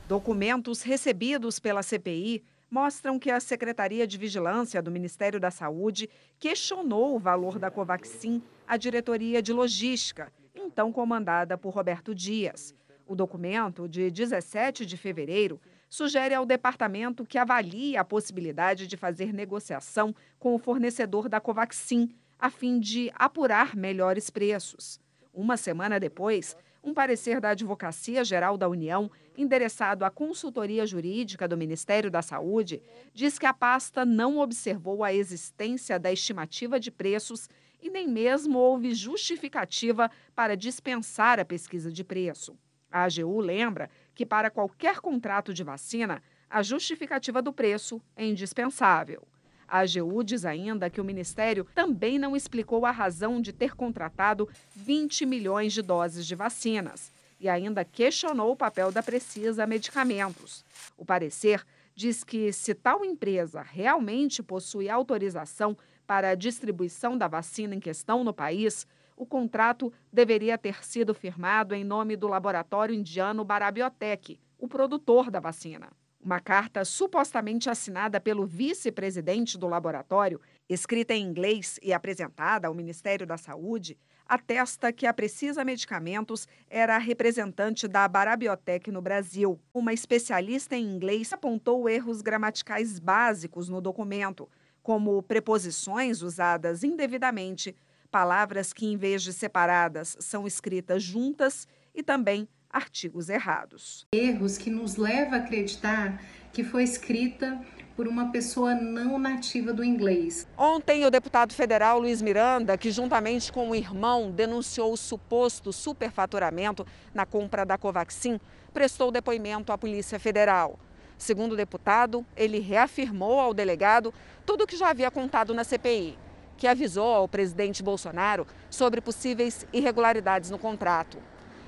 Documentos 0.06 0.82
recebidos 0.82 1.58
pela 1.58 1.82
CPI 1.82 2.44
mostram 2.70 3.18
que 3.18 3.30
a 3.30 3.40
Secretaria 3.40 4.06
de 4.06 4.18
Vigilância 4.18 4.82
do 4.82 4.90
Ministério 4.90 5.38
da 5.38 5.50
Saúde 5.50 6.08
questionou 6.38 7.14
o 7.14 7.18
valor 7.18 7.58
da 7.58 7.70
Covaxin 7.70 8.42
à 8.66 8.76
diretoria 8.76 9.40
de 9.40 9.52
logística, 9.52 10.32
então 10.54 10.92
comandada 10.92 11.56
por 11.56 11.70
Roberto 11.70 12.14
Dias. 12.14 12.74
O 13.06 13.14
documento, 13.14 13.88
de 13.88 14.10
17 14.10 14.84
de 14.84 14.96
fevereiro, 14.96 15.60
sugere 15.88 16.34
ao 16.34 16.44
departamento 16.44 17.24
que 17.24 17.38
avalie 17.38 17.96
a 17.96 18.04
possibilidade 18.04 18.86
de 18.86 18.96
fazer 18.96 19.32
negociação 19.32 20.14
com 20.38 20.54
o 20.54 20.58
fornecedor 20.58 21.28
da 21.28 21.40
Covaxin, 21.40 22.10
a 22.38 22.50
fim 22.50 22.80
de 22.80 23.10
apurar 23.14 23.76
melhores 23.76 24.28
preços. 24.28 25.00
Uma 25.32 25.56
semana 25.56 26.00
depois, 26.00 26.56
um 26.86 26.94
parecer 26.94 27.40
da 27.40 27.50
Advocacia 27.50 28.24
Geral 28.24 28.56
da 28.56 28.68
União, 28.68 29.10
endereçado 29.36 30.04
à 30.04 30.10
consultoria 30.10 30.86
jurídica 30.86 31.48
do 31.48 31.56
Ministério 31.56 32.08
da 32.08 32.22
Saúde, 32.22 32.80
diz 33.12 33.40
que 33.40 33.44
a 33.44 33.52
pasta 33.52 34.04
não 34.04 34.38
observou 34.38 35.02
a 35.02 35.12
existência 35.12 35.98
da 35.98 36.12
estimativa 36.12 36.78
de 36.78 36.92
preços 36.92 37.48
e 37.82 37.90
nem 37.90 38.06
mesmo 38.06 38.56
houve 38.58 38.94
justificativa 38.94 40.08
para 40.32 40.56
dispensar 40.56 41.40
a 41.40 41.44
pesquisa 41.44 41.90
de 41.90 42.04
preço. 42.04 42.56
A 42.88 43.02
AGU 43.02 43.40
lembra 43.40 43.90
que, 44.14 44.24
para 44.24 44.48
qualquer 44.48 45.00
contrato 45.00 45.52
de 45.52 45.64
vacina, 45.64 46.22
a 46.48 46.62
justificativa 46.62 47.42
do 47.42 47.52
preço 47.52 48.00
é 48.14 48.24
indispensável. 48.24 49.26
A 49.68 49.80
AGU 49.80 50.22
diz 50.22 50.44
ainda 50.44 50.88
que 50.88 51.00
o 51.00 51.04
Ministério 51.04 51.66
também 51.74 52.18
não 52.18 52.36
explicou 52.36 52.86
a 52.86 52.90
razão 52.90 53.40
de 53.40 53.52
ter 53.52 53.74
contratado 53.74 54.48
20 54.74 55.26
milhões 55.26 55.72
de 55.72 55.82
doses 55.82 56.26
de 56.26 56.34
vacinas 56.34 57.12
e 57.40 57.48
ainda 57.48 57.84
questionou 57.84 58.52
o 58.52 58.56
papel 58.56 58.90
da 58.90 59.02
Precisa 59.02 59.66
Medicamentos. 59.66 60.64
O 60.96 61.04
parecer 61.04 61.64
diz 61.94 62.22
que, 62.22 62.52
se 62.52 62.74
tal 62.74 63.04
empresa 63.04 63.62
realmente 63.62 64.42
possui 64.42 64.88
autorização 64.88 65.76
para 66.06 66.30
a 66.30 66.34
distribuição 66.34 67.18
da 67.18 67.26
vacina 67.26 67.74
em 67.74 67.80
questão 67.80 68.22
no 68.22 68.32
país, 68.32 68.86
o 69.16 69.26
contrato 69.26 69.92
deveria 70.12 70.58
ter 70.58 70.84
sido 70.84 71.14
firmado 71.14 71.74
em 71.74 71.82
nome 71.82 72.16
do 72.16 72.28
laboratório 72.28 72.94
indiano 72.94 73.44
Barabiotec, 73.44 74.38
o 74.58 74.68
produtor 74.68 75.30
da 75.30 75.40
vacina. 75.40 75.90
Uma 76.26 76.40
carta 76.40 76.84
supostamente 76.84 77.70
assinada 77.70 78.20
pelo 78.20 78.44
vice-presidente 78.44 79.56
do 79.56 79.68
laboratório, 79.68 80.40
escrita 80.68 81.14
em 81.14 81.22
inglês 81.22 81.78
e 81.80 81.92
apresentada 81.92 82.66
ao 82.66 82.74
Ministério 82.74 83.24
da 83.24 83.36
Saúde, 83.36 83.96
atesta 84.26 84.92
que 84.92 85.06
a 85.06 85.14
Precisa 85.14 85.64
Medicamentos 85.64 86.48
era 86.68 86.98
representante 86.98 87.86
da 87.86 88.08
Barabiotec 88.08 88.90
no 88.90 89.00
Brasil. 89.00 89.60
Uma 89.72 89.92
especialista 89.92 90.74
em 90.74 90.96
inglês 90.96 91.32
apontou 91.32 91.88
erros 91.88 92.22
gramaticais 92.22 92.98
básicos 92.98 93.68
no 93.68 93.80
documento, 93.80 94.48
como 94.82 95.22
preposições 95.22 96.22
usadas 96.22 96.82
indevidamente, 96.82 97.72
palavras 98.10 98.72
que, 98.72 98.84
em 98.84 98.96
vez 98.96 99.22
de 99.22 99.32
separadas, 99.32 100.16
são 100.18 100.44
escritas 100.44 101.04
juntas 101.04 101.68
e 101.94 102.02
também 102.02 102.48
artigos 102.76 103.30
errados. 103.30 104.06
Erros 104.12 104.58
que 104.58 104.68
nos 104.68 104.96
leva 104.96 105.36
a 105.36 105.38
acreditar 105.38 106.20
que 106.52 106.62
foi 106.62 106.82
escrita 106.82 107.58
por 107.96 108.06
uma 108.06 108.30
pessoa 108.30 108.74
não 108.74 109.18
nativa 109.18 109.72
do 109.72 109.82
inglês. 109.82 110.46
Ontem, 110.58 111.06
o 111.06 111.10
deputado 111.10 111.54
federal 111.54 111.98
Luiz 111.98 112.20
Miranda, 112.20 112.76
que 112.76 112.90
juntamente 112.90 113.50
com 113.50 113.70
o 113.70 113.74
irmão 113.74 114.30
denunciou 114.30 114.92
o 114.92 114.96
suposto 114.96 115.72
superfaturamento 115.72 116.86
na 117.14 117.24
compra 117.24 117.64
da 117.64 117.78
Covaxin, 117.78 118.38
prestou 118.74 119.10
depoimento 119.10 119.72
à 119.72 119.78
Polícia 119.78 120.20
Federal. 120.20 120.78
Segundo 121.16 121.52
o 121.52 121.56
deputado, 121.56 122.26
ele 122.36 122.58
reafirmou 122.58 123.40
ao 123.40 123.54
delegado 123.54 124.12
tudo 124.44 124.64
o 124.64 124.66
que 124.66 124.76
já 124.76 124.90
havia 124.90 125.10
contado 125.10 125.54
na 125.54 125.64
CPI, 125.64 126.18
que 126.58 126.66
avisou 126.66 127.14
ao 127.14 127.26
presidente 127.26 127.82
Bolsonaro 127.82 128.46
sobre 128.68 129.00
possíveis 129.00 129.66
irregularidades 129.72 130.50
no 130.50 130.58
contrato. 130.58 131.16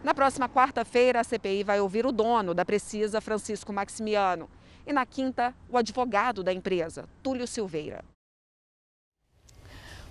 Na 0.03 0.15
próxima 0.15 0.49
quarta-feira, 0.49 1.21
a 1.21 1.25
CPI 1.25 1.65
vai 1.65 1.81
ouvir 1.81 2.07
o 2.07 2.13
dono 2.13 2.55
da 2.55 2.65
Precisa, 2.65 3.21
Francisco 3.21 3.73
Maximiano. 3.73 4.49
E 4.87 4.93
na 4.93 5.05
quinta, 5.05 5.53
o 5.69 5.77
advogado 5.77 6.43
da 6.43 6.53
empresa, 6.53 7.05
Túlio 7.23 7.47
Silveira. 7.47 8.05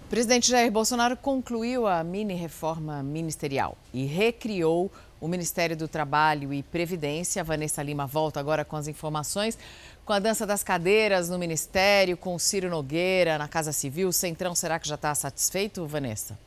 O 0.08 0.10
presidente 0.10 0.50
Jair 0.50 0.72
Bolsonaro 0.72 1.18
concluiu 1.18 1.86
a 1.88 2.04
mini-reforma 2.04 3.04
ministerial 3.04 3.78
e 3.94 4.06
recriou 4.06 4.92
o 5.20 5.28
Ministério 5.28 5.76
do 5.76 5.88
Trabalho 5.88 6.54
e 6.54 6.64
Previdência. 6.64 7.44
Vanessa 7.44 7.84
Lima 7.84 8.06
volta 8.06 8.40
agora 8.40 8.64
com 8.64 8.76
as 8.76 8.88
informações. 8.88 9.58
Com 10.06 10.14
a 10.14 10.20
dança 10.20 10.46
das 10.46 10.64
cadeiras 10.64 11.28
no 11.30 11.38
Ministério, 11.38 12.16
com 12.16 12.36
o 12.36 12.40
Ciro 12.40 12.70
Nogueira 12.70 13.38
na 13.38 13.48
Casa 13.48 13.74
Civil, 13.74 14.10
o 14.10 14.14
Centrão 14.14 14.56
será 14.56 14.80
que 14.80 14.88
já 14.88 14.96
está 14.96 15.14
satisfeito, 15.14 15.86
Vanessa? 15.86 16.38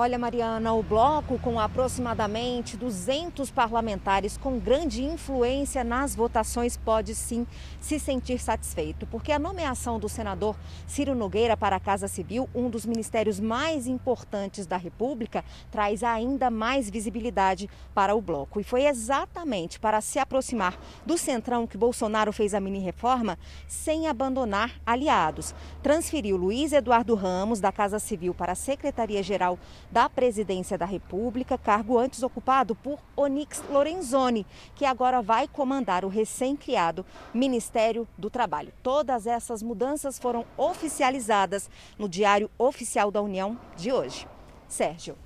Olha, 0.00 0.16
Mariana, 0.16 0.72
o 0.74 0.80
bloco 0.80 1.40
com 1.40 1.58
aproximadamente 1.58 2.76
200 2.76 3.50
parlamentares 3.50 4.36
com 4.36 4.56
grande 4.56 5.02
influência 5.02 5.82
nas 5.82 6.14
votações 6.14 6.76
pode 6.76 7.16
sim 7.16 7.44
se 7.80 7.98
sentir 7.98 8.38
satisfeito, 8.38 9.08
porque 9.08 9.32
a 9.32 9.40
nomeação 9.40 9.98
do 9.98 10.08
senador 10.08 10.54
Ciro 10.86 11.16
Nogueira 11.16 11.56
para 11.56 11.74
a 11.74 11.80
Casa 11.80 12.06
Civil, 12.06 12.48
um 12.54 12.70
dos 12.70 12.86
ministérios 12.86 13.40
mais 13.40 13.88
importantes 13.88 14.68
da 14.68 14.76
República, 14.76 15.44
traz 15.68 16.04
ainda 16.04 16.48
mais 16.48 16.88
visibilidade 16.88 17.68
para 17.92 18.14
o 18.14 18.22
bloco. 18.22 18.60
E 18.60 18.62
foi 18.62 18.86
exatamente 18.86 19.80
para 19.80 20.00
se 20.00 20.20
aproximar 20.20 20.78
do 21.04 21.18
centrão 21.18 21.66
que 21.66 21.76
Bolsonaro 21.76 22.32
fez 22.32 22.54
a 22.54 22.60
mini-reforma 22.60 23.36
sem 23.66 24.06
abandonar 24.06 24.70
aliados. 24.86 25.52
Transferiu 25.82 26.36
Luiz 26.36 26.72
Eduardo 26.72 27.16
Ramos 27.16 27.58
da 27.58 27.72
Casa 27.72 27.98
Civil 27.98 28.32
para 28.32 28.52
a 28.52 28.54
Secretaria-Geral 28.54 29.58
da 29.90 30.08
Presidência 30.08 30.76
da 30.76 30.86
República, 30.86 31.58
cargo 31.58 31.98
antes 31.98 32.22
ocupado 32.22 32.74
por 32.74 32.98
Onix 33.16 33.62
Lorenzoni, 33.70 34.46
que 34.74 34.84
agora 34.84 35.22
vai 35.22 35.48
comandar 35.48 36.04
o 36.04 36.08
recém-criado 36.08 37.04
Ministério 37.32 38.06
do 38.16 38.30
Trabalho. 38.30 38.72
Todas 38.82 39.26
essas 39.26 39.62
mudanças 39.62 40.18
foram 40.18 40.44
oficializadas 40.56 41.70
no 41.98 42.08
Diário 42.08 42.50
Oficial 42.58 43.10
da 43.10 43.22
União 43.22 43.58
de 43.76 43.92
hoje. 43.92 44.26
Sérgio. 44.68 45.16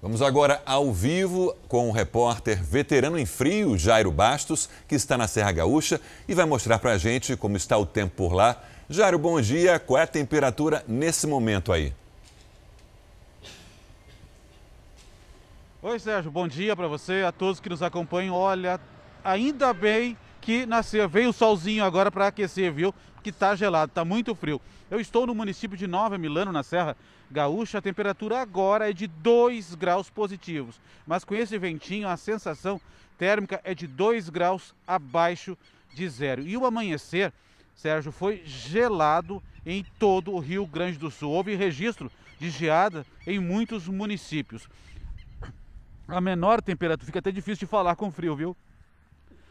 Vamos 0.00 0.20
agora 0.20 0.62
ao 0.66 0.92
vivo 0.92 1.56
com 1.68 1.88
o 1.88 1.92
repórter 1.92 2.62
veterano 2.62 3.18
em 3.18 3.26
frio, 3.26 3.76
Jairo 3.78 4.12
Bastos, 4.12 4.68
que 4.86 4.94
está 4.94 5.16
na 5.16 5.26
Serra 5.26 5.52
Gaúcha 5.52 6.00
e 6.28 6.34
vai 6.34 6.44
mostrar 6.44 6.78
para 6.78 6.92
a 6.92 6.98
gente 6.98 7.36
como 7.36 7.56
está 7.56 7.76
o 7.78 7.86
tempo 7.86 8.14
por 8.14 8.32
lá. 8.32 8.62
Jairo, 8.88 9.18
bom 9.18 9.40
dia. 9.40 9.80
Qual 9.80 9.98
é 9.98 10.02
a 10.02 10.06
temperatura 10.06 10.84
nesse 10.86 11.26
momento 11.26 11.72
aí? 11.72 11.92
Oi, 15.88 16.00
Sérgio, 16.00 16.32
bom 16.32 16.48
dia 16.48 16.74
para 16.74 16.88
você, 16.88 17.22
a 17.24 17.30
todos 17.30 17.60
que 17.60 17.68
nos 17.68 17.80
acompanham. 17.80 18.34
Olha, 18.34 18.80
ainda 19.22 19.72
bem 19.72 20.18
que 20.40 20.66
nasceu, 20.66 21.08
veio 21.08 21.30
o 21.30 21.32
solzinho 21.32 21.84
agora 21.84 22.10
para 22.10 22.26
aquecer, 22.26 22.72
viu? 22.72 22.92
Que 23.22 23.30
tá 23.30 23.54
gelado, 23.54 23.92
tá 23.92 24.04
muito 24.04 24.34
frio. 24.34 24.60
Eu 24.90 24.98
estou 24.98 25.28
no 25.28 25.32
município 25.32 25.78
de 25.78 25.86
Nova 25.86 26.18
Milano, 26.18 26.50
na 26.50 26.64
Serra 26.64 26.96
Gaúcha. 27.30 27.78
A 27.78 27.80
temperatura 27.80 28.40
agora 28.40 28.90
é 28.90 28.92
de 28.92 29.06
2 29.06 29.76
graus 29.76 30.10
positivos, 30.10 30.80
mas 31.06 31.22
com 31.22 31.36
esse 31.36 31.56
ventinho 31.56 32.08
a 32.08 32.16
sensação 32.16 32.80
térmica 33.16 33.60
é 33.62 33.72
de 33.72 33.86
2 33.86 34.28
graus 34.28 34.74
abaixo 34.84 35.56
de 35.94 36.08
zero. 36.08 36.42
E 36.42 36.56
o 36.56 36.66
amanhecer, 36.66 37.32
Sérgio, 37.76 38.10
foi 38.10 38.42
gelado 38.44 39.40
em 39.64 39.86
todo 40.00 40.32
o 40.32 40.40
Rio 40.40 40.66
Grande 40.66 40.98
do 40.98 41.12
Sul. 41.12 41.30
Houve 41.30 41.54
registro 41.54 42.10
de 42.40 42.50
geada 42.50 43.06
em 43.24 43.38
muitos 43.38 43.86
municípios. 43.86 44.68
A 46.08 46.20
menor 46.20 46.62
temperatura, 46.62 47.06
fica 47.06 47.18
até 47.18 47.32
difícil 47.32 47.66
de 47.66 47.70
falar 47.70 47.96
com 47.96 48.10
frio, 48.12 48.36
viu? 48.36 48.56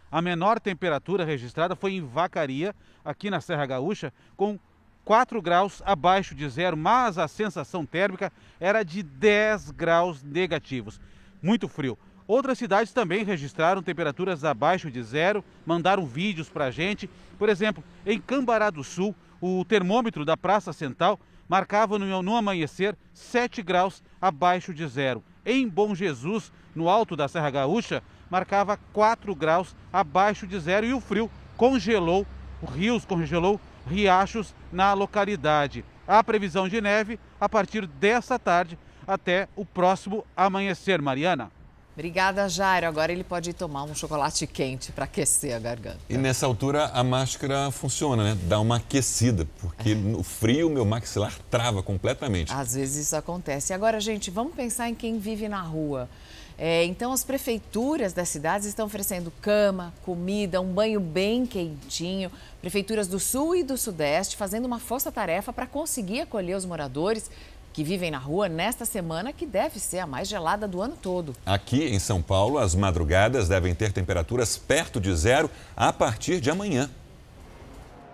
A 0.10 0.22
menor 0.22 0.60
temperatura 0.60 1.26
registrada 1.26 1.76
foi 1.76 1.94
em 1.94 2.02
Vacaria, 2.02 2.74
aqui 3.04 3.30
na 3.30 3.42
Serra 3.42 3.66
Gaúcha, 3.66 4.14
com 4.38 4.58
4 5.04 5.42
graus 5.42 5.84
abaixo 5.86 6.34
de 6.34 6.48
zero, 6.48 6.78
mas 6.78 7.18
a 7.18 7.28
sensação 7.28 7.86
térmica 7.86 8.32
era 8.60 8.84
de 8.84 9.04
10 9.04 9.72
graus 9.72 10.24
negativos. 10.24 11.00
Muito 11.42 11.68
frio. 11.68 11.98
Outras 12.28 12.58
cidades 12.58 12.92
também 12.94 13.24
registraram 13.24 13.84
temperaturas 13.84 14.44
abaixo 14.44 14.90
de 14.90 15.04
zero, 15.04 15.44
mandaram 15.66 16.06
vídeos 16.06 16.50
para 16.50 16.66
a 16.66 16.72
gente. 16.72 17.10
Por 17.38 17.50
exemplo, 17.50 17.84
em 18.06 18.20
Cambará 18.20 18.70
do 18.70 18.84
Sul, 18.84 19.14
o 19.46 19.64
termômetro 19.64 20.26
da 20.26 20.36
Praça 20.36 20.74
Central 20.74 21.20
marcava 21.48 22.00
no, 22.00 22.24
no 22.24 22.36
amanhecer 22.36 22.98
7 23.14 23.62
graus 23.62 24.02
abaixo 24.20 24.74
de 24.74 24.88
zero 24.88 25.24
em 25.46 25.68
Bom 25.68 25.94
Jesus, 25.94 26.52
no 26.74 26.90
alto 26.90 27.16
da 27.16 27.28
Serra 27.28 27.52
Gaúcha, 27.52 28.02
marcava 28.30 28.80
4 28.92 29.36
graus 29.36 29.76
abaixo 29.94 30.48
de 30.48 30.60
zero 30.60 30.86
e 30.86 30.94
o 30.94 31.00
frio 31.00 31.30
congelou 31.56 32.26
rios, 32.74 33.06
congelou 33.06 33.62
riachos 33.88 34.56
na 34.72 34.94
localidade. 34.94 35.86
Há 36.08 36.24
previsão 36.24 36.68
de 36.68 36.82
neve 36.82 37.20
a 37.40 37.48
partir 37.48 37.86
dessa 37.86 38.40
tarde 38.40 38.80
até 39.08 39.48
o 39.56 39.64
próximo 39.64 40.26
amanhecer, 40.36 41.00
Mariana. 41.00 41.52
Obrigada, 41.96 42.48
Jairo. 42.50 42.88
Agora 42.88 43.12
ele 43.12 43.24
pode 43.24 43.54
tomar 43.54 43.84
um 43.84 43.96
chocolate 43.96 44.46
quente 44.46 44.92
para 44.92 45.06
aquecer 45.06 45.56
a 45.56 45.60
garganta. 45.60 46.00
E 46.10 46.18
nessa 46.18 46.46
altura 46.46 46.88
a 46.88 47.04
máscara 47.04 47.72
funciona, 47.72 48.22
né? 48.22 48.38
Dá 48.44 48.60
uma 48.60 48.78
aquecida, 48.78 49.48
porque 49.62 49.92
é. 49.92 49.96
no 49.96 50.22
frio 50.22 50.70
meu 50.70 50.86
maxilar 50.86 51.34
trava 51.50 51.82
completamente. 51.82 52.52
Às 52.52 52.76
vezes 52.76 53.08
isso 53.08 53.16
acontece. 53.16 53.74
Agora, 53.74 54.00
gente, 54.02 54.30
vamos 54.30 54.54
pensar 54.54 54.90
em 54.90 54.96
quem 54.96 55.18
vive 55.20 55.48
na 55.48 55.62
rua. 55.62 56.10
É, 56.58 56.86
então, 56.86 57.12
as 57.12 57.24
prefeituras 57.24 58.14
das 58.14 58.30
cidades 58.30 58.66
estão 58.66 58.86
oferecendo 58.86 59.32
cama, 59.42 59.94
comida, 60.04 60.62
um 60.62 60.72
banho 60.72 61.02
bem 61.02 61.46
quentinho. 61.46 62.32
Prefeituras 62.62 63.08
do 63.08 63.20
Sul 63.20 63.56
e 63.56 63.64
do 63.64 63.78
Sudeste 63.78 64.38
fazendo 64.38 64.66
uma 64.66 64.80
força-tarefa 64.80 65.52
para 65.52 65.68
conseguir 65.68 66.22
acolher 66.22 66.56
os 66.56 66.66
moradores 66.66 67.30
que 67.76 67.84
vivem 67.84 68.10
na 68.10 68.18
rua 68.18 68.48
nesta 68.48 68.86
semana, 68.86 69.34
que 69.34 69.46
deve 69.46 69.82
ser 69.82 70.00
a 70.00 70.08
mais 70.08 70.30
gelada 70.30 70.66
do 70.66 70.82
ano 70.82 70.96
todo. 70.96 71.36
Aqui 71.46 71.84
em 71.84 72.00
São 72.00 72.22
Paulo, 72.22 72.58
as 72.58 72.74
madrugadas 72.74 73.50
devem 73.50 73.76
ter 73.76 73.92
temperaturas 73.92 74.58
perto 74.58 74.98
de 74.98 75.14
zero 75.14 75.52
a 75.76 75.92
partir 75.92 76.40
de 76.40 76.50
amanhã. 76.50 76.90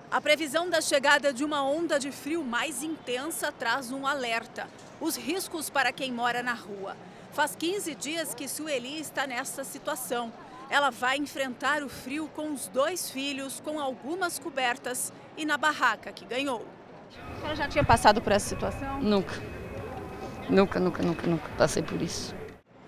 A 0.09 0.19
previsão 0.19 0.67
da 0.67 0.81
chegada 0.81 1.31
de 1.31 1.43
uma 1.43 1.63
onda 1.63 1.99
de 1.99 2.11
frio 2.11 2.43
mais 2.43 2.81
intensa 2.81 3.51
traz 3.51 3.91
um 3.91 4.07
alerta: 4.07 4.67
os 4.99 5.15
riscos 5.15 5.69
para 5.69 5.91
quem 5.91 6.11
mora 6.11 6.41
na 6.41 6.55
rua. 6.55 6.97
Faz 7.31 7.55
15 7.55 7.93
dias 7.93 8.33
que 8.33 8.47
Sueli 8.47 8.99
está 8.99 9.27
nessa 9.27 9.63
situação. 9.63 10.33
Ela 10.71 10.89
vai 10.89 11.17
enfrentar 11.17 11.83
o 11.83 11.89
frio 11.89 12.27
com 12.35 12.51
os 12.51 12.67
dois 12.67 13.11
filhos, 13.11 13.61
com 13.63 13.79
algumas 13.79 14.39
cobertas 14.39 15.13
e 15.37 15.45
na 15.45 15.55
barraca 15.55 16.11
que 16.11 16.25
ganhou. 16.25 16.65
A 17.41 17.43
senhora 17.43 17.55
já 17.55 17.67
tinha 17.67 17.83
passado 17.83 18.21
por 18.21 18.31
essa 18.31 18.49
situação? 18.49 19.01
Nunca. 19.01 19.33
Nunca, 20.47 20.79
nunca, 20.79 21.01
nunca, 21.01 21.25
nunca 21.25 21.49
passei 21.57 21.81
por 21.81 21.99
isso. 21.99 22.35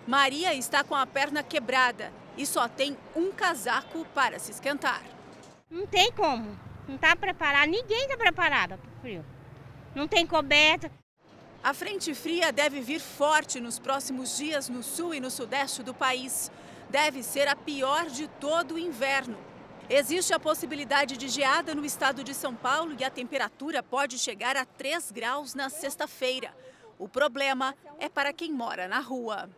Maria 0.06 0.54
está 0.54 0.84
com 0.84 0.94
a 0.94 1.08
perna 1.08 1.42
quebrada 1.42 2.12
e 2.38 2.46
só 2.46 2.68
tem 2.68 2.96
um 3.16 3.32
casaco 3.32 4.06
para 4.14 4.38
se 4.38 4.52
esquentar. 4.52 5.02
Não 5.72 5.88
tem 5.88 6.12
como. 6.12 6.56
Não 6.88 6.96
está 6.96 7.16
preparado. 7.16 7.68
Ninguém 7.68 8.04
está 8.04 8.16
preparado 8.16 8.78
para 8.78 8.90
o 8.96 9.02
frio. 9.02 9.26
Não 9.96 10.08
tem 10.08 10.26
coberta. 10.28 10.92
A 11.64 11.74
frente 11.74 12.14
fria 12.14 12.52
deve 12.52 12.80
vir 12.80 13.00
forte 13.00 13.60
nos 13.60 13.80
próximos 13.80 14.38
dias 14.38 14.70
no 14.70 14.84
sul 14.84 15.16
e 15.16 15.20
no 15.20 15.32
sudeste 15.32 15.82
do 15.82 15.96
país. 15.96 16.52
Deve 16.92 17.24
ser 17.24 17.48
a 17.48 17.56
pior 17.56 18.06
de 18.06 18.28
todo 18.28 18.76
o 18.76 18.80
inverno. 18.80 19.36
Existe 19.90 20.34
a 20.34 20.40
possibilidade 20.40 21.18
de 21.18 21.28
geada 21.28 21.76
no 21.76 21.86
estado 21.86 22.24
de 22.24 22.34
São 22.34 22.56
Paulo 22.56 22.96
e 22.98 23.04
a 23.04 23.10
temperatura 23.10 23.84
pode 23.84 24.18
chegar 24.18 24.56
a 24.56 24.66
3 24.66 25.12
graus 25.12 25.54
na 25.54 25.70
sexta-feira. 25.70 26.54
O 26.98 27.08
problema 27.08 27.76
é 28.00 28.08
para 28.08 28.32
quem 28.32 28.52
mora 28.52 28.88
na 28.88 29.00
rua. 29.00 29.50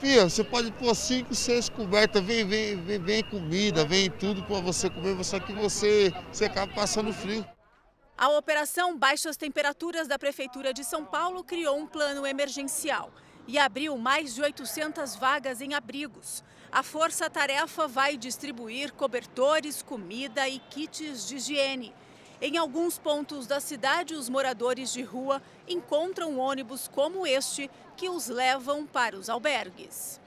Fia, 0.00 0.28
você 0.28 0.42
pode 0.42 0.72
pôr 0.72 0.94
cinco, 0.94 1.34
seis 1.34 1.68
cobertas, 1.68 2.22
vem, 2.24 2.44
vem, 2.44 2.82
vem, 2.82 2.98
vem 2.98 3.22
comida, 3.22 3.84
vem 3.84 4.10
tudo 4.10 4.42
para 4.44 4.60
você 4.60 4.90
comer, 4.90 5.22
só 5.22 5.38
que 5.38 5.52
você, 5.52 6.12
você 6.32 6.46
acaba 6.46 6.72
passando 6.72 7.12
frio. 7.12 7.46
A 8.16 8.28
operação 8.30 8.96
Baixas 8.96 9.36
Temperaturas 9.36 10.08
da 10.08 10.18
Prefeitura 10.18 10.72
de 10.72 10.84
São 10.84 11.04
Paulo 11.04 11.44
criou 11.44 11.76
um 11.76 11.86
plano 11.86 12.26
emergencial 12.26 13.12
e 13.46 13.58
abriu 13.58 13.96
mais 13.96 14.34
de 14.34 14.42
800 14.42 15.16
vagas 15.16 15.60
em 15.60 15.74
abrigos. 15.74 16.42
A 16.74 16.82
Força 16.82 17.30
Tarefa 17.30 17.86
vai 17.86 18.16
distribuir 18.16 18.92
cobertores, 18.94 19.80
comida 19.80 20.48
e 20.48 20.58
kits 20.58 21.28
de 21.28 21.36
higiene. 21.36 21.94
Em 22.42 22.56
alguns 22.56 22.98
pontos 22.98 23.46
da 23.46 23.60
cidade, 23.60 24.12
os 24.12 24.28
moradores 24.28 24.92
de 24.92 25.00
rua 25.00 25.40
encontram 25.68 26.36
ônibus 26.36 26.88
como 26.88 27.24
este 27.24 27.70
que 27.96 28.08
os 28.08 28.26
levam 28.26 28.84
para 28.84 29.14
os 29.16 29.30
albergues. 29.30 30.20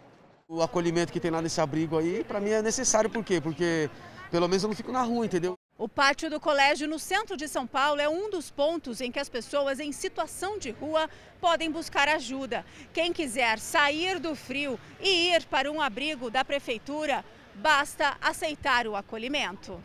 O 0.48 0.62
acolhimento 0.62 1.12
que 1.12 1.20
tem 1.20 1.30
lá 1.30 1.42
nesse 1.42 1.60
abrigo 1.60 1.98
aí, 1.98 2.24
para 2.24 2.40
mim 2.40 2.52
é 2.52 2.62
necessário, 2.62 3.10
por 3.10 3.26
quê? 3.26 3.42
Porque 3.42 3.90
pelo 4.32 4.48
menos 4.48 4.64
eu 4.64 4.70
não 4.70 4.76
fico 4.76 4.94
na 4.94 5.02
rua, 5.02 5.26
entendeu? 5.26 5.57
O 5.80 5.88
pátio 5.88 6.28
do 6.28 6.40
colégio 6.40 6.88
no 6.88 6.98
centro 6.98 7.38
de 7.38 7.48
São 7.48 7.68
Paulo 7.68 8.02
é 8.02 8.10
um 8.10 8.32
dos 8.32 8.50
pontos 8.50 9.00
em 9.00 9.12
que 9.12 9.20
as 9.20 9.30
pessoas 9.30 9.80
em 9.80 9.92
situação 9.92 10.58
de 10.58 10.72
rua 10.72 11.08
podem 11.40 11.70
buscar 11.70 12.08
ajuda. 12.08 12.66
Quem 12.92 13.14
quiser 13.14 13.60
sair 13.60 14.20
do 14.20 14.36
frio 14.36 14.80
e 15.00 15.30
ir 15.30 15.46
para 15.46 15.72
um 15.72 15.80
abrigo 15.80 16.32
da 16.32 16.44
prefeitura, 16.44 17.24
basta 17.54 18.18
aceitar 18.20 18.88
o 18.88 18.96
acolhimento. 18.96 19.80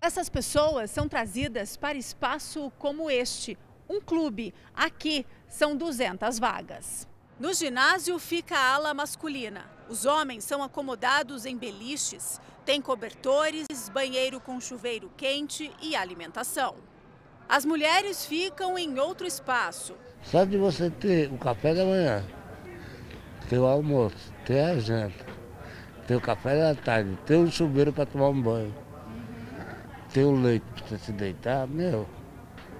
Essas 0.00 0.30
pessoas 0.30 0.90
são 0.90 1.06
trazidas 1.06 1.76
para 1.76 1.98
espaço 1.98 2.72
como 2.78 3.10
este, 3.10 3.58
um 3.90 4.00
clube. 4.00 4.54
Aqui 4.74 5.26
são 5.48 5.76
200 5.76 6.38
vagas. 6.38 7.06
No 7.38 7.52
ginásio 7.52 8.18
fica 8.18 8.56
a 8.56 8.74
ala 8.74 8.94
masculina. 8.94 9.70
Os 9.86 10.06
homens 10.06 10.44
são 10.44 10.62
acomodados 10.62 11.44
em 11.44 11.56
beliches, 11.56 12.40
tem 12.68 12.82
cobertores, 12.82 13.66
banheiro 13.94 14.38
com 14.38 14.60
chuveiro 14.60 15.10
quente 15.16 15.70
e 15.80 15.96
alimentação. 15.96 16.74
As 17.48 17.64
mulheres 17.64 18.26
ficam 18.26 18.78
em 18.78 18.98
outro 18.98 19.26
espaço. 19.26 19.94
Só 20.22 20.44
de 20.44 20.58
você 20.58 20.90
ter 20.90 21.32
o 21.32 21.38
café 21.38 21.74
da 21.74 21.82
manhã, 21.86 22.22
ter 23.48 23.58
o 23.58 23.64
almoço, 23.64 24.30
ter 24.44 24.60
a 24.60 24.78
janta, 24.78 25.24
ter 26.06 26.16
o 26.16 26.20
café 26.20 26.58
da 26.58 26.74
tarde, 26.74 27.16
ter 27.24 27.36
um 27.36 27.50
chuveiro 27.50 27.90
para 27.90 28.04
tomar 28.04 28.28
um 28.28 28.42
banho, 28.42 28.74
ter 30.12 30.24
o 30.24 30.32
leite 30.32 30.66
para 30.76 30.88
você 30.88 30.98
se 30.98 31.12
deitar, 31.12 31.66
meu, 31.66 32.06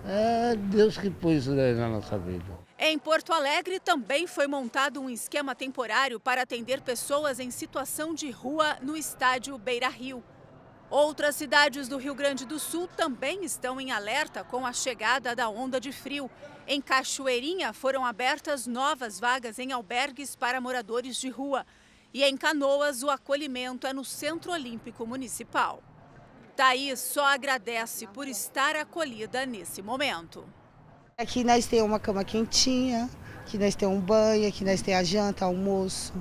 é 0.06 0.54
Deus 0.54 0.98
que 0.98 1.08
pôs 1.08 1.44
isso 1.44 1.56
daí 1.56 1.72
na 1.72 1.88
nossa 1.88 2.18
vida. 2.18 2.57
Em 2.90 2.98
Porto 2.98 3.34
Alegre 3.34 3.78
também 3.78 4.26
foi 4.26 4.46
montado 4.46 4.98
um 4.98 5.10
esquema 5.10 5.54
temporário 5.54 6.18
para 6.18 6.40
atender 6.40 6.80
pessoas 6.80 7.38
em 7.38 7.50
situação 7.50 8.14
de 8.14 8.30
rua 8.30 8.78
no 8.80 8.96
estádio 8.96 9.58
Beira 9.58 9.90
Rio. 9.90 10.24
Outras 10.88 11.36
cidades 11.36 11.86
do 11.86 11.98
Rio 11.98 12.14
Grande 12.14 12.46
do 12.46 12.58
Sul 12.58 12.88
também 12.88 13.44
estão 13.44 13.78
em 13.78 13.92
alerta 13.92 14.42
com 14.42 14.64
a 14.64 14.72
chegada 14.72 15.36
da 15.36 15.50
onda 15.50 15.78
de 15.78 15.92
frio. 15.92 16.30
Em 16.66 16.80
Cachoeirinha 16.80 17.74
foram 17.74 18.06
abertas 18.06 18.66
novas 18.66 19.20
vagas 19.20 19.58
em 19.58 19.70
albergues 19.70 20.34
para 20.34 20.58
moradores 20.58 21.18
de 21.18 21.28
rua. 21.28 21.66
E 22.14 22.24
em 22.24 22.38
Canoas, 22.38 23.02
o 23.02 23.10
acolhimento 23.10 23.86
é 23.86 23.92
no 23.92 24.02
Centro 24.02 24.50
Olímpico 24.50 25.06
Municipal. 25.06 25.82
Thaís 26.56 27.00
só 27.00 27.26
agradece 27.26 28.06
por 28.06 28.26
estar 28.26 28.76
acolhida 28.76 29.44
nesse 29.44 29.82
momento. 29.82 30.42
Aqui 31.20 31.42
nós 31.42 31.66
temos 31.66 31.88
uma 31.88 31.98
cama 31.98 32.22
quentinha, 32.22 33.10
aqui 33.40 33.58
nós 33.58 33.74
temos 33.74 33.96
um 33.96 34.00
banho, 34.00 34.46
aqui 34.46 34.64
nós 34.64 34.80
temos 34.80 35.00
a 35.00 35.02
janta, 35.02 35.44
almoço. 35.44 36.12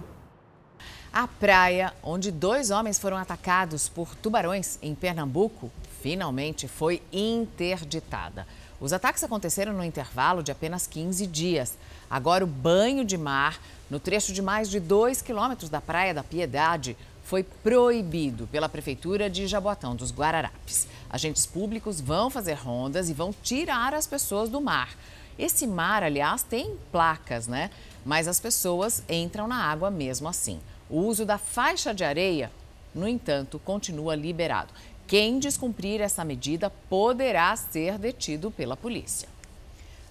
A 1.14 1.28
praia 1.28 1.94
onde 2.02 2.32
dois 2.32 2.72
homens 2.72 2.98
foram 2.98 3.16
atacados 3.16 3.88
por 3.88 4.16
tubarões 4.16 4.80
em 4.82 4.96
Pernambuco 4.96 5.72
finalmente 6.02 6.68
foi 6.68 7.04
interditada. 7.14 8.48
Os 8.82 8.92
ataques 8.92 9.24
aconteceram 9.24 9.72
no 9.72 9.84
intervalo 9.84 10.42
de 10.42 10.52
apenas 10.52 10.88
15 10.88 11.28
dias. 11.28 11.78
Agora, 12.10 12.44
o 12.44 12.48
banho 12.48 13.06
de 13.06 13.20
mar 13.20 13.62
no 13.92 14.00
trecho 14.00 14.34
de 14.34 14.42
mais 14.42 14.68
de 14.68 14.80
2 14.80 15.22
quilômetros 15.22 15.70
da 15.70 15.80
Praia 15.80 16.12
da 16.12 16.24
Piedade 16.24 16.98
foi 17.28 17.44
proibido 17.44 18.48
pela 18.48 18.70
Prefeitura 18.70 19.30
de 19.30 19.48
Jaboatão 19.48 19.94
dos 19.94 20.14
Guararapes. 20.14 20.88
Agentes 21.10 21.46
públicos 21.46 22.00
vão 22.00 22.30
fazer 22.30 22.54
rondas 22.54 23.10
e 23.10 23.14
vão 23.14 23.36
tirar 23.44 23.94
as 23.94 24.08
pessoas 24.08 24.48
do 24.48 24.62
mar. 24.62 24.96
Esse 25.38 25.68
mar, 25.68 26.04
aliás, 26.04 26.42
tem 26.42 26.78
placas, 26.90 27.46
né? 27.46 27.70
Mas 28.06 28.30
as 28.30 28.40
pessoas 28.40 29.04
entram 29.10 29.46
na 29.46 29.62
água 29.62 29.92
mesmo 29.92 30.30
assim. 30.30 30.62
O 30.90 31.02
uso 31.02 31.26
da 31.26 31.38
faixa 31.38 31.94
de 31.94 32.06
areia, 32.06 32.50
no 32.96 33.06
entanto, 33.06 33.60
continua 33.60 34.16
liberado. 34.16 34.74
Quem 35.06 35.38
descumprir 35.38 36.00
essa 36.00 36.24
medida 36.24 36.70
poderá 36.90 37.54
ser 37.58 37.98
detido 37.98 38.50
pela 38.50 38.78
polícia. 38.78 39.28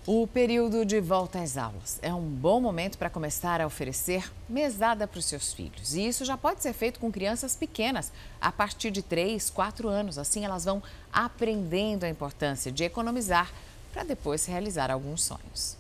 O 0.09 0.25
período 0.25 0.85
de 0.85 1.01
volta 1.01 1.41
às 1.41 1.57
aulas 1.57 1.99
é 2.01 2.15
um 2.15 2.23
bom 2.23 2.61
momento 2.61 2.97
para 2.97 3.11
começar 3.11 3.61
a 3.61 3.67
oferecer 3.67 4.33
mesada 4.49 5.05
para 5.05 5.19
os 5.19 5.25
seus 5.25 5.53
filhos. 5.53 5.97
E 5.97 6.07
isso 6.07 6.25
já 6.25 6.37
pode 6.37 6.63
ser 6.63 6.73
feito 6.73 7.01
com 7.01 7.11
crianças 7.11 7.57
pequenas, 7.57 8.13
a 8.41 8.53
partir 8.53 8.93
de 8.93 9.03
3, 9.03 9.51
4 9.51 9.89
anos. 9.89 10.17
Assim, 10.17 10.45
elas 10.45 10.65
vão 10.65 10.81
aprendendo 11.13 12.05
a 12.05 12.09
importância 12.09 12.71
de 12.71 12.85
economizar 12.85 13.51
para 13.93 14.05
depois 14.05 14.47
realizar 14.47 14.93
alguns 14.93 15.25
sonhos. 15.25 15.77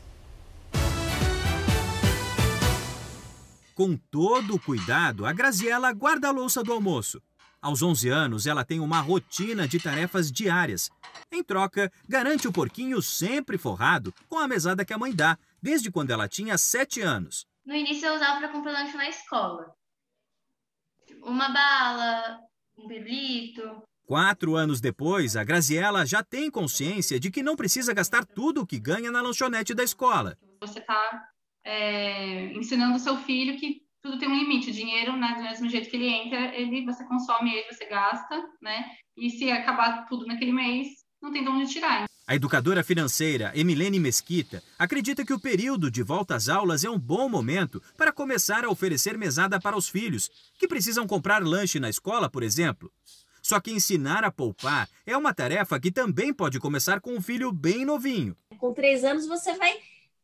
Com 3.76 3.96
todo 4.10 4.56
o 4.56 4.60
cuidado, 4.60 5.24
a 5.24 5.32
Graziela 5.32 5.92
guarda 5.92 6.26
a 6.26 6.32
louça 6.32 6.64
do 6.64 6.72
almoço. 6.72 7.22
Aos 7.66 7.82
11 7.82 8.08
anos, 8.08 8.46
ela 8.46 8.64
tem 8.64 8.78
uma 8.78 9.00
rotina 9.00 9.66
de 9.66 9.80
tarefas 9.80 10.30
diárias. 10.30 10.88
Em 11.32 11.42
troca, 11.42 11.90
garante 12.08 12.46
o 12.46 12.52
porquinho 12.52 13.02
sempre 13.02 13.58
forrado 13.58 14.14
com 14.28 14.38
a 14.38 14.46
mesada 14.46 14.84
que 14.84 14.92
a 14.92 14.98
mãe 14.98 15.12
dá, 15.12 15.36
desde 15.60 15.90
quando 15.90 16.12
ela 16.12 16.28
tinha 16.28 16.56
7 16.56 17.00
anos. 17.00 17.44
No 17.64 17.74
início 17.74 18.06
eu 18.06 18.14
usava 18.14 18.38
para 18.38 18.50
comprar 18.50 18.70
lanche 18.70 18.96
na 18.96 19.08
escola. 19.08 19.74
Uma 21.24 21.48
bala, 21.48 22.38
um 22.78 22.86
pirulito. 22.86 23.82
Quatro 24.04 24.54
anos 24.54 24.80
depois, 24.80 25.34
a 25.34 25.42
Graziela 25.42 26.06
já 26.06 26.22
tem 26.22 26.48
consciência 26.48 27.18
de 27.18 27.32
que 27.32 27.42
não 27.42 27.56
precisa 27.56 27.92
gastar 27.92 28.24
tudo 28.24 28.60
o 28.60 28.66
que 28.66 28.78
ganha 28.78 29.10
na 29.10 29.20
lanchonete 29.20 29.74
da 29.74 29.82
escola. 29.82 30.38
Você 30.60 30.78
está 30.78 31.28
é, 31.64 32.44
ensinando 32.52 32.94
o 32.94 33.00
seu 33.00 33.16
filho 33.16 33.58
que 33.58 33.84
tudo 34.06 34.18
tem 34.18 34.28
um 34.28 34.38
limite. 34.38 34.70
O 34.70 34.72
dinheiro, 34.72 35.16
né, 35.16 35.34
do 35.36 35.42
mesmo 35.42 35.68
jeito 35.68 35.90
que 35.90 35.96
ele 35.96 36.08
entra, 36.08 36.54
ele 36.54 36.84
você 36.84 37.04
consome 37.04 37.52
ele, 37.52 37.72
você 37.72 37.86
gasta, 37.86 38.42
né? 38.62 38.84
E 39.16 39.30
se 39.30 39.50
acabar 39.50 40.06
tudo 40.06 40.26
naquele 40.26 40.52
mês, 40.52 40.88
não 41.20 41.32
tem 41.32 41.42
de 41.42 41.48
onde 41.48 41.70
tirar. 41.70 42.06
A 42.28 42.34
educadora 42.34 42.82
financeira 42.82 43.52
Emilene 43.54 44.00
Mesquita 44.00 44.62
acredita 44.78 45.24
que 45.24 45.32
o 45.32 45.40
período 45.40 45.90
de 45.90 46.02
volta 46.02 46.34
às 46.34 46.48
aulas 46.48 46.84
é 46.84 46.90
um 46.90 46.98
bom 46.98 47.28
momento 47.28 47.82
para 47.96 48.12
começar 48.12 48.64
a 48.64 48.70
oferecer 48.70 49.16
mesada 49.16 49.60
para 49.60 49.76
os 49.76 49.88
filhos, 49.88 50.30
que 50.58 50.68
precisam 50.68 51.06
comprar 51.06 51.42
lanche 51.42 51.78
na 51.78 51.88
escola, 51.88 52.28
por 52.28 52.42
exemplo. 52.42 52.90
Só 53.40 53.60
que 53.60 53.70
ensinar 53.70 54.24
a 54.24 54.32
poupar 54.32 54.88
é 55.06 55.16
uma 55.16 55.32
tarefa 55.32 55.78
que 55.78 55.92
também 55.92 56.34
pode 56.34 56.58
começar 56.58 57.00
com 57.00 57.14
um 57.14 57.20
filho 57.20 57.52
bem 57.52 57.84
novinho. 57.84 58.36
Com 58.58 58.74
três 58.74 59.04
anos 59.04 59.26
você 59.26 59.54
vai 59.54 59.78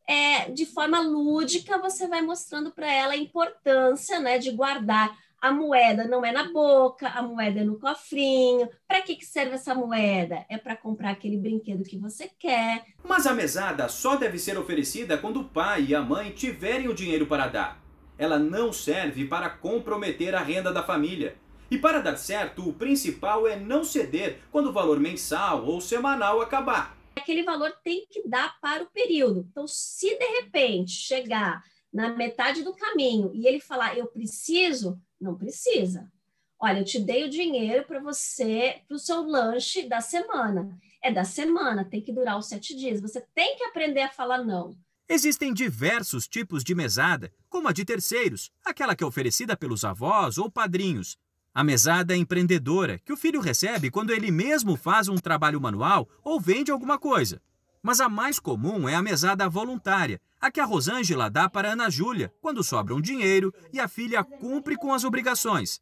é, 0.07 0.51
de 0.51 0.67
forma 0.67 1.01
lúdica, 1.01 1.79
você 1.79 2.07
vai 2.07 2.23
mostrando 2.23 2.71
para 2.71 2.93
ela 2.93 3.13
a 3.13 3.17
importância 3.17 4.21
né, 4.21 4.39
de 4.39 4.51
guardar 4.51 5.17
a 5.43 5.51
moeda 5.51 6.05
não 6.05 6.25
é 6.25 6.31
na 6.31 6.53
boca, 6.53 7.09
a 7.09 7.21
moeda 7.21 7.61
é 7.61 7.65
no 7.65 7.77
cofrinho. 7.77 8.69
Para 8.87 9.03
que, 9.03 9.17
que 9.17 9.27
serve 9.27 9.57
essa 9.57 9.75
moeda? 9.75 10.47
É 10.49 10.57
para 10.57 10.77
comprar 10.77 11.11
aquele 11.11 11.37
brinquedo 11.37 11.83
que 11.83 11.99
você 11.99 12.31
quer. 12.39 12.85
Mas 13.03 13.27
a 13.27 13.35
mesada 13.35 13.89
só 13.89 14.15
deve 14.15 14.39
ser 14.39 14.57
oferecida 14.57 15.19
quando 15.19 15.41
o 15.41 15.45
pai 15.45 15.87
e 15.89 15.95
a 15.97 16.01
mãe 16.01 16.31
tiverem 16.31 16.87
o 16.87 16.95
dinheiro 16.95 17.27
para 17.27 17.49
dar. 17.49 17.83
Ela 18.17 18.39
não 18.39 18.73
serve 18.73 19.25
para 19.25 19.51
comprometer 19.51 20.33
a 20.33 20.41
renda 20.41 20.73
da 20.73 20.85
família. 20.85 21.35
E 21.69 21.77
para 21.77 22.01
dar 22.01 22.17
certo, 22.17 22.69
o 22.69 22.73
principal 22.73 23.45
é 23.45 23.57
não 23.57 23.83
ceder 23.83 24.39
quando 24.53 24.69
o 24.69 24.73
valor 24.73 25.01
mensal 25.01 25.67
ou 25.67 25.81
semanal 25.81 26.41
acabar. 26.41 26.97
Aquele 27.17 27.43
valor 27.43 27.73
tem 27.85 28.07
que 28.11 28.27
dar 28.29 28.59
para 28.61 28.83
o 28.83 28.91
período. 28.91 29.47
Então, 29.51 29.67
se 29.67 30.17
de 30.19 30.25
repente 30.41 30.93
chegar 30.93 31.63
na 31.93 32.09
metade 32.09 32.63
do 32.63 32.75
caminho 32.75 33.31
e 33.35 33.47
ele 33.47 33.61
falar, 33.61 33.97
eu 33.97 34.07
preciso, 34.07 35.01
não 35.21 35.37
precisa. 35.37 36.11
Olha, 36.59 36.79
eu 36.79 36.85
te 36.85 36.99
dei 37.01 37.25
o 37.25 37.31
dinheiro 37.31 37.85
para 37.85 38.01
você, 38.01 38.83
para 38.87 38.95
o 38.95 38.99
seu 38.99 39.23
lanche 39.23 39.89
da 39.89 40.01
semana. 40.01 40.79
É 41.03 41.13
da 41.13 41.25
semana, 41.25 41.85
tem 41.85 42.01
que 42.01 42.13
durar 42.13 42.39
os 42.39 42.47
sete 42.47 42.75
dias. 42.77 43.01
Você 43.01 43.21
tem 43.35 43.57
que 43.57 43.65
aprender 43.65 44.03
a 44.03 44.09
falar 44.09 44.45
não. 44.45 44.77
Existem 45.09 45.53
diversos 45.53 46.29
tipos 46.29 46.63
de 46.63 46.75
mesada, 46.75 47.33
como 47.49 47.69
a 47.69 47.73
de 47.73 47.85
terceiros, 47.85 48.51
aquela 48.65 48.95
que 48.95 49.03
é 49.03 49.07
oferecida 49.07 49.57
pelos 49.57 49.85
avós 49.85 50.39
ou 50.39 50.51
padrinhos. 50.51 51.19
A 51.55 51.63
mesada 51.63 52.17
empreendedora, 52.17 52.99
que 52.99 53.13
o 53.13 53.17
filho 53.17 53.39
recebe 53.39 53.91
quando 53.91 54.11
ele 54.11 54.31
mesmo 54.31 54.75
faz 54.75 55.07
um 55.07 55.17
trabalho 55.17 55.61
manual 55.61 56.09
ou 56.25 56.41
vende 56.41 56.71
alguma 56.71 56.99
coisa. 56.99 57.43
Mas 57.83 58.01
a 58.01 58.09
mais 58.09 58.39
comum 58.39 58.89
é 58.89 58.95
a 58.95 59.03
mesada 59.03 59.47
voluntária, 59.51 60.19
a 60.41 60.51
que 60.51 60.61
a 60.61 60.65
Rosângela 60.65 61.29
dá 61.29 61.51
para 61.51 61.73
Ana 61.73 61.91
Júlia, 61.91 62.33
quando 62.41 62.65
sobra 62.65 62.95
um 62.95 63.03
dinheiro 63.03 63.53
e 63.71 63.79
a 63.79 63.87
filha 63.87 64.25
cumpre 64.25 64.77
com 64.77 64.95
as 64.95 65.05
obrigações. 65.05 65.79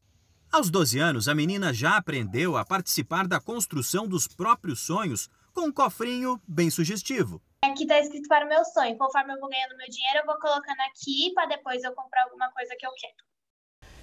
Aos 0.51 0.71
12 0.71 0.99
anos, 0.99 1.29
a 1.29 1.37
menina 1.37 1.73
já 1.73 1.97
aprendeu 1.97 2.57
a 2.57 2.65
participar 2.65 3.29
da 3.29 3.39
construção 3.39 4.09
dos 4.09 4.27
próprios 4.27 4.81
sonhos 4.81 5.31
com 5.53 5.69
um 5.69 5.73
cofrinho 5.73 6.41
bem 6.49 6.69
sugestivo. 6.69 7.41
Aqui 7.63 7.85
está 7.85 8.01
escrito 8.01 8.27
para 8.27 8.45
o 8.45 8.49
meu 8.49 8.65
sonho. 8.65 8.99
Conforme 8.99 9.35
eu 9.35 9.39
vou 9.39 9.49
ganhando 9.49 9.77
meu 9.77 9.89
dinheiro, 9.89 10.19
eu 10.19 10.27
vou 10.27 10.39
colocando 10.41 10.81
aqui 10.81 11.31
para 11.33 11.47
depois 11.47 11.85
eu 11.85 11.93
comprar 11.93 12.25
alguma 12.25 12.51
coisa 12.51 12.75
que 12.77 12.85
eu 12.85 12.91
quero. 12.99 13.30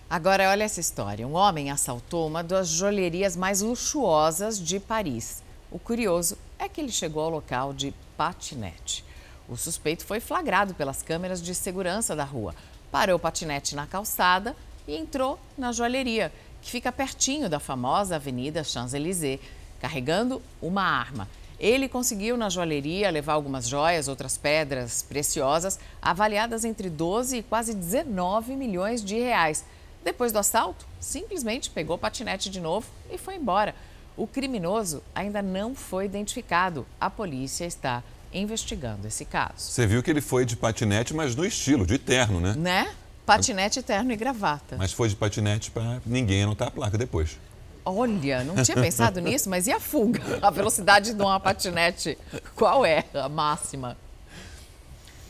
Agora, 0.10 0.52
olha 0.52 0.64
essa 0.64 0.80
história. 0.80 1.28
Um 1.28 1.34
homem 1.34 1.70
assaltou 1.70 2.28
uma 2.28 2.42
das 2.42 2.70
joalherias 2.70 3.36
mais 3.36 3.60
luxuosas 3.60 4.58
de 4.58 4.80
Paris. 4.80 5.44
O 5.70 5.78
curioso 5.78 6.38
é 6.58 6.70
que 6.70 6.80
ele 6.80 6.94
chegou 6.94 7.24
ao 7.24 7.30
local 7.30 7.74
de 7.74 7.94
patinete. 8.16 9.04
O 9.50 9.58
suspeito 9.58 10.06
foi 10.06 10.22
flagrado 10.22 10.74
pelas 10.74 11.04
câmeras 11.04 11.42
de 11.42 11.54
segurança 11.54 12.16
da 12.16 12.24
rua. 12.24 12.56
Parou 12.90 13.18
o 13.18 13.20
patinete 13.20 13.76
na 13.76 13.86
calçada 13.86 14.56
e 14.88 14.96
entrou 14.96 15.38
na 15.58 15.74
joalheria, 15.74 16.32
que 16.62 16.72
fica 16.72 16.90
pertinho 16.90 17.50
da 17.50 17.60
famosa 17.60 18.16
Avenida 18.16 18.64
Champs-Élysées, 18.64 19.42
carregando 19.78 20.42
uma 20.62 20.84
arma. 20.84 21.28
Ele 21.60 21.90
conseguiu 21.90 22.38
na 22.38 22.50
joalheria 22.50 23.10
levar 23.10 23.34
algumas 23.34 23.68
joias, 23.68 24.08
outras 24.08 24.38
pedras 24.38 25.02
preciosas, 25.02 25.78
avaliadas 26.02 26.64
entre 26.64 26.90
12 26.90 27.40
e 27.40 27.44
quase 27.44 27.74
19 27.74 28.56
milhões 28.56 29.04
de 29.04 29.20
reais. 29.20 29.66
Depois 30.08 30.32
do 30.32 30.40
assalto, 30.40 30.86
simplesmente 31.02 31.70
pegou 31.70 31.98
o 31.98 32.00
patinete 32.00 32.50
de 32.50 32.62
novo 32.62 32.88
e 33.12 33.18
foi 33.18 33.36
embora. 33.36 33.76
O 34.16 34.26
criminoso 34.26 35.04
ainda 35.14 35.42
não 35.42 35.76
foi 35.76 36.06
identificado. 36.06 36.88
A 36.98 37.10
polícia 37.10 37.66
está 37.66 38.02
investigando 38.34 39.06
esse 39.06 39.26
caso. 39.26 39.56
Você 39.58 39.86
viu 39.86 40.02
que 40.02 40.10
ele 40.10 40.22
foi 40.22 40.46
de 40.46 40.56
patinete, 40.56 41.14
mas 41.14 41.36
no 41.36 41.44
estilo, 41.46 41.86
de 41.86 41.98
terno, 41.98 42.40
né? 42.40 42.54
Né? 42.58 42.96
Patinete, 43.26 43.82
terno 43.82 44.14
e 44.14 44.16
gravata. 44.16 44.78
Mas 44.78 44.94
foi 44.94 45.10
de 45.10 45.16
patinete 45.18 45.72
para 45.72 46.02
ninguém 46.06 46.44
anotar 46.44 46.70
a 46.70 46.72
placa 46.72 46.98
depois. 46.98 47.38
Olha, 47.84 48.46
não 48.46 48.64
tinha 48.64 48.78
pensado 48.78 49.20
nisso, 49.20 49.50
mas 49.50 49.68
e 49.68 49.74
a 49.74 49.80
fuga? 49.80 50.22
A 50.42 50.50
velocidade 50.50 51.14
de 51.14 51.22
uma 51.22 51.38
patinete, 51.38 52.18
qual 52.56 52.86
é 52.86 53.04
a 53.14 53.28
máxima? 53.28 53.98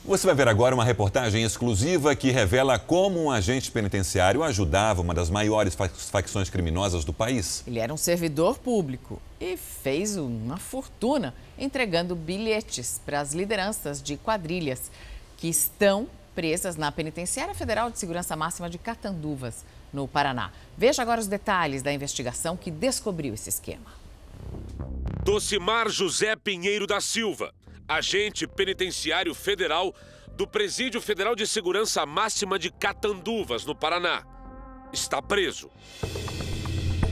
Você 0.07 0.25
vai 0.25 0.33
ver 0.33 0.47
agora 0.47 0.73
uma 0.73 0.85
reportagem 0.85 1.43
exclusiva 1.43 2.15
que 2.15 2.31
revela 2.31 2.79
como 2.79 3.21
um 3.21 3.29
agente 3.29 3.69
penitenciário 3.69 4.41
ajudava 4.41 5.01
uma 5.01 5.13
das 5.13 5.29
maiores 5.29 5.75
facções 5.75 6.49
criminosas 6.49 7.03
do 7.03 7.11
país. 7.11 7.61
Ele 7.67 7.77
era 7.77 7.93
um 7.93 7.97
servidor 7.97 8.57
público 8.57 9.21
e 9.37 9.57
fez 9.57 10.15
uma 10.15 10.55
fortuna 10.55 11.35
entregando 11.59 12.15
bilhetes 12.15 13.01
para 13.05 13.19
as 13.19 13.33
lideranças 13.33 14.01
de 14.01 14.15
quadrilhas 14.15 14.89
que 15.35 15.49
estão 15.49 16.07
presas 16.33 16.77
na 16.77 16.89
Penitenciária 16.89 17.53
Federal 17.53 17.91
de 17.91 17.99
Segurança 17.99 18.33
Máxima 18.33 18.69
de 18.69 18.77
Catanduvas, 18.77 19.65
no 19.91 20.07
Paraná. 20.07 20.53
Veja 20.77 21.01
agora 21.01 21.19
os 21.19 21.27
detalhes 21.27 21.83
da 21.83 21.91
investigação 21.91 22.55
que 22.55 22.71
descobriu 22.71 23.33
esse 23.33 23.49
esquema. 23.49 23.91
Docimar 25.25 25.89
José 25.89 26.37
Pinheiro 26.37 26.87
da 26.87 27.01
Silva 27.01 27.53
agente 27.87 28.45
penitenciário 28.45 29.33
federal 29.33 29.95
do 30.35 30.45
Presídio 30.45 30.99
Federal 30.99 31.35
de 31.35 31.47
Segurança 31.47 32.05
Máxima 32.05 32.59
de 32.59 32.69
Catanduvas, 32.69 33.65
no 33.65 33.73
Paraná. 33.73 34.23
Está 34.91 35.21
preso. 35.21 35.69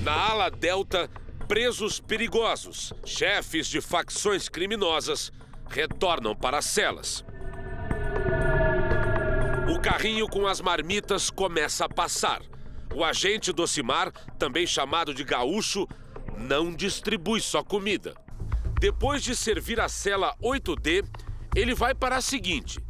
Na 0.03 0.13
ala 0.13 0.49
delta, 0.49 1.09
presos 1.47 1.99
perigosos, 1.99 2.93
chefes 3.05 3.67
de 3.67 3.81
facções 3.81 4.49
criminosas, 4.49 5.31
retornam 5.67 6.35
para 6.35 6.59
as 6.59 6.65
celas. 6.65 7.25
O 9.73 9.79
carrinho 9.79 10.27
com 10.27 10.45
as 10.45 10.61
marmitas 10.61 11.29
começa 11.29 11.85
a 11.85 11.89
passar. 11.89 12.41
O 12.93 13.03
agente 13.03 13.51
Docimar, 13.51 14.11
também 14.37 14.67
chamado 14.67 15.13
de 15.13 15.23
gaúcho, 15.23 15.87
não 16.37 16.73
distribui 16.73 17.41
só 17.41 17.63
comida. 17.63 18.13
Depois 18.79 19.23
de 19.23 19.35
servir 19.35 19.79
a 19.79 19.87
cela 19.87 20.35
8D, 20.41 21.05
ele 21.55 21.73
vai 21.73 21.95
para 21.95 22.17
a 22.17 22.21
seguinte. 22.21 22.83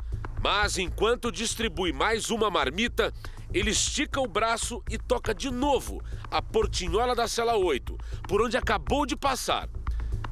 Mas 0.43 0.78
enquanto 0.78 1.32
distribui 1.32 1.91
mais 1.93 2.30
uma 2.30 2.50
marmita, 2.50 3.13
ele 3.54 3.71
estica 3.71 4.19
o 4.19 4.28
braço 4.28 4.84
e 4.89 4.98
toca 4.98 5.34
de 5.34 5.50
novo 5.50 6.04
a 6.30 6.41
portinhola 6.41 7.15
da 7.15 7.28
cela 7.28 7.56
8, 7.56 7.98
por 8.28 8.41
onde 8.41 8.58
acabou 8.58 9.06
de 9.06 9.15
passar. 9.15 9.69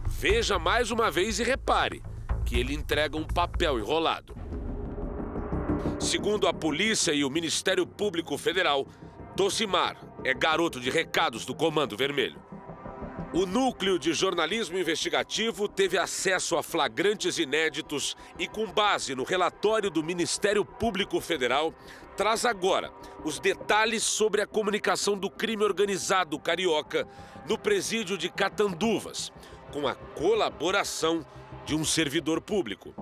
Veja 0.08 0.60
mais 0.60 0.92
uma 0.92 1.10
vez 1.10 1.40
e 1.40 1.44
repare 1.44 2.04
que 2.46 2.60
ele 2.60 2.74
entrega 2.74 3.18
um 3.18 3.24
papel 3.24 3.80
enrolado. 3.80 4.36
Segundo 6.00 6.48
a 6.48 6.54
polícia 6.54 7.14
e 7.14 7.24
o 7.24 7.30
Ministério 7.30 7.88
Público 7.88 8.38
Federal, 8.38 8.86
Docimar 9.36 9.98
é 10.24 10.34
garoto 10.34 10.80
de 10.80 10.90
recados 10.90 11.46
do 11.46 11.56
Comando 11.56 11.98
Vermelho. 11.98 12.40
O 13.34 13.48
núcleo 13.48 13.98
de 13.98 14.14
jornalismo 14.14 14.78
investigativo 14.78 15.68
teve 15.68 15.98
acesso 15.98 16.56
a 16.56 16.62
flagrantes 16.62 17.40
inéditos 17.40 18.16
e, 18.38 18.48
com 18.48 18.68
base 18.68 19.16
no 19.16 19.24
relatório 19.24 19.90
do 19.90 20.04
Ministério 20.04 20.64
Público 20.64 21.20
Federal, 21.20 21.74
traz 22.16 22.46
agora 22.46 22.92
os 23.26 23.40
detalhes 23.40 24.04
sobre 24.04 24.40
a 24.40 24.46
comunicação 24.46 25.18
do 25.18 25.32
crime 25.32 25.64
organizado 25.64 26.38
carioca 26.38 27.08
no 27.50 27.58
presídio 27.58 28.20
de 28.20 28.30
Catanduvas, 28.30 29.34
com 29.72 29.88
a 29.88 29.96
colaboração 29.96 31.26
de 31.66 31.74
um 31.74 31.84
servidor 31.84 32.40
público. 32.40 32.94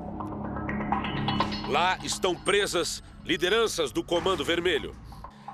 Lá 1.67 1.99
estão 2.05 2.33
presas 2.33 3.03
lideranças 3.25 3.91
do 3.91 4.01
Comando 4.01 4.45
Vermelho. 4.45 4.95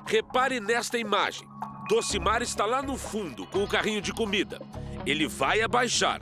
Repare 0.06 0.60
nesta 0.60 1.00
imagem. 1.00 1.48
Docimar 1.88 2.42
está 2.42 2.66
lá 2.66 2.82
no 2.82 2.98
fundo 2.98 3.48
com 3.48 3.64
o 3.64 3.68
carrinho 3.68 4.02
de 4.02 4.12
comida. 4.12 4.62
Ele 5.06 5.26
vai 5.26 5.62
abaixar. 5.62 6.22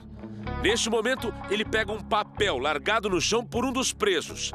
Neste 0.62 0.88
momento, 0.88 1.34
ele 1.50 1.64
pega 1.64 1.90
um 1.92 2.00
papel 2.00 2.58
largado 2.58 3.10
no 3.10 3.20
chão 3.20 3.44
por 3.44 3.64
um 3.64 3.72
dos 3.72 3.92
presos 3.92 4.52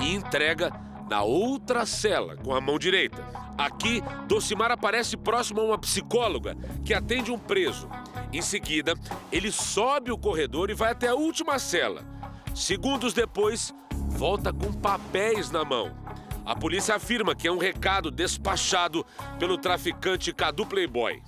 e 0.00 0.14
entrega 0.14 0.72
na 1.08 1.22
outra 1.22 1.84
cela 1.84 2.36
com 2.36 2.54
a 2.54 2.62
mão 2.62 2.78
direita. 2.78 3.22
Aqui, 3.58 4.02
Docimar 4.26 4.70
aparece 4.70 5.18
próximo 5.18 5.60
a 5.60 5.64
uma 5.64 5.78
psicóloga 5.78 6.56
que 6.82 6.94
atende 6.94 7.30
um 7.30 7.38
preso. 7.38 7.88
Em 8.32 8.40
seguida, 8.40 8.94
ele 9.30 9.52
sobe 9.52 10.10
o 10.10 10.18
corredor 10.18 10.70
e 10.70 10.74
vai 10.74 10.92
até 10.92 11.08
a 11.08 11.14
última 11.14 11.58
cela. 11.58 12.02
Segundos 12.54 13.12
depois, 13.12 13.74
volta 14.08 14.50
com 14.50 14.72
papéis 14.72 15.50
na 15.50 15.62
mão. 15.62 16.03
A 16.44 16.54
polícia 16.54 16.94
afirma 16.94 17.34
que 17.34 17.48
é 17.48 17.52
um 17.52 17.56
recado 17.56 18.10
despachado 18.10 19.04
pelo 19.38 19.56
traficante 19.56 20.30
Cadu 20.30 20.66
Playboy. 20.66 21.22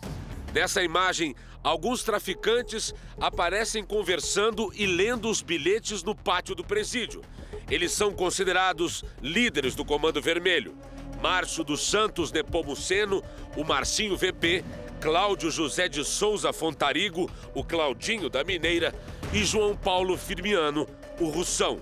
Nessa 0.52 0.83
imagem, 0.83 1.35
alguns 1.62 2.02
traficantes 2.02 2.94
aparecem 3.18 3.83
conversando 3.83 4.70
e 4.74 4.85
lendo 4.85 5.31
os 5.31 5.40
bilhetes 5.40 6.02
no 6.02 6.14
pátio 6.14 6.55
do 6.55 6.62
presídio. 6.62 7.22
Eles 7.70 7.92
são 7.92 8.12
considerados 8.12 9.05
líderes 9.22 9.74
do 9.74 9.87
Comando 9.87 10.20
Vermelho. 10.20 10.76
Márcio 11.22 11.64
dos 11.64 11.81
Santos 11.81 12.31
Nepomuceno, 12.31 13.22
o 13.57 13.64
Marcinho 13.64 14.18
VP, 14.18 14.62
Cláudio 15.00 15.50
José 15.50 15.88
de 15.88 16.05
Souza 16.05 16.52
Fontarigo, 16.52 17.31
o 17.55 17.64
Claudinho 17.64 18.29
da 18.29 18.44
Mineira 18.44 18.94
e 19.33 19.42
João 19.42 19.74
Paulo 19.74 20.16
Firmiano, 20.18 20.87
o 21.18 21.31
Russão. 21.31 21.81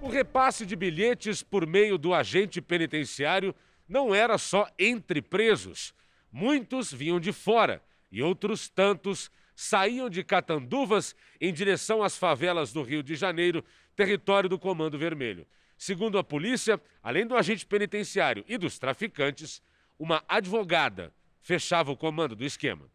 O 0.00 0.08
repasse 0.08 0.64
de 0.64 0.76
bilhetes 0.76 1.42
por 1.42 1.66
meio 1.66 1.98
do 1.98 2.14
agente 2.14 2.60
penitenciário 2.60 3.54
não 3.88 4.14
era 4.14 4.38
só 4.38 4.68
entre 4.78 5.20
presos. 5.20 5.92
Muitos 6.30 6.92
vinham 6.92 7.18
de 7.18 7.32
fora 7.32 7.82
e 8.10 8.22
outros 8.22 8.68
tantos 8.68 9.30
saíam 9.56 10.08
de 10.08 10.22
Catanduvas 10.22 11.16
em 11.40 11.52
direção 11.52 12.02
às 12.02 12.16
favelas 12.16 12.72
do 12.72 12.82
Rio 12.82 13.02
de 13.02 13.16
Janeiro, 13.16 13.64
território 13.96 14.48
do 14.48 14.58
Comando 14.58 14.96
Vermelho. 14.96 15.46
Segundo 15.76 16.16
a 16.16 16.24
polícia, 16.24 16.80
além 17.02 17.26
do 17.26 17.36
agente 17.36 17.66
penitenciário 17.66 18.44
e 18.48 18.56
dos 18.56 18.78
traficantes, 18.78 19.60
uma 19.98 20.22
advogada 20.28 21.12
fechava 21.40 21.90
o 21.90 21.96
comando 21.96 22.36
do 22.36 22.44
esquema. 22.44 22.86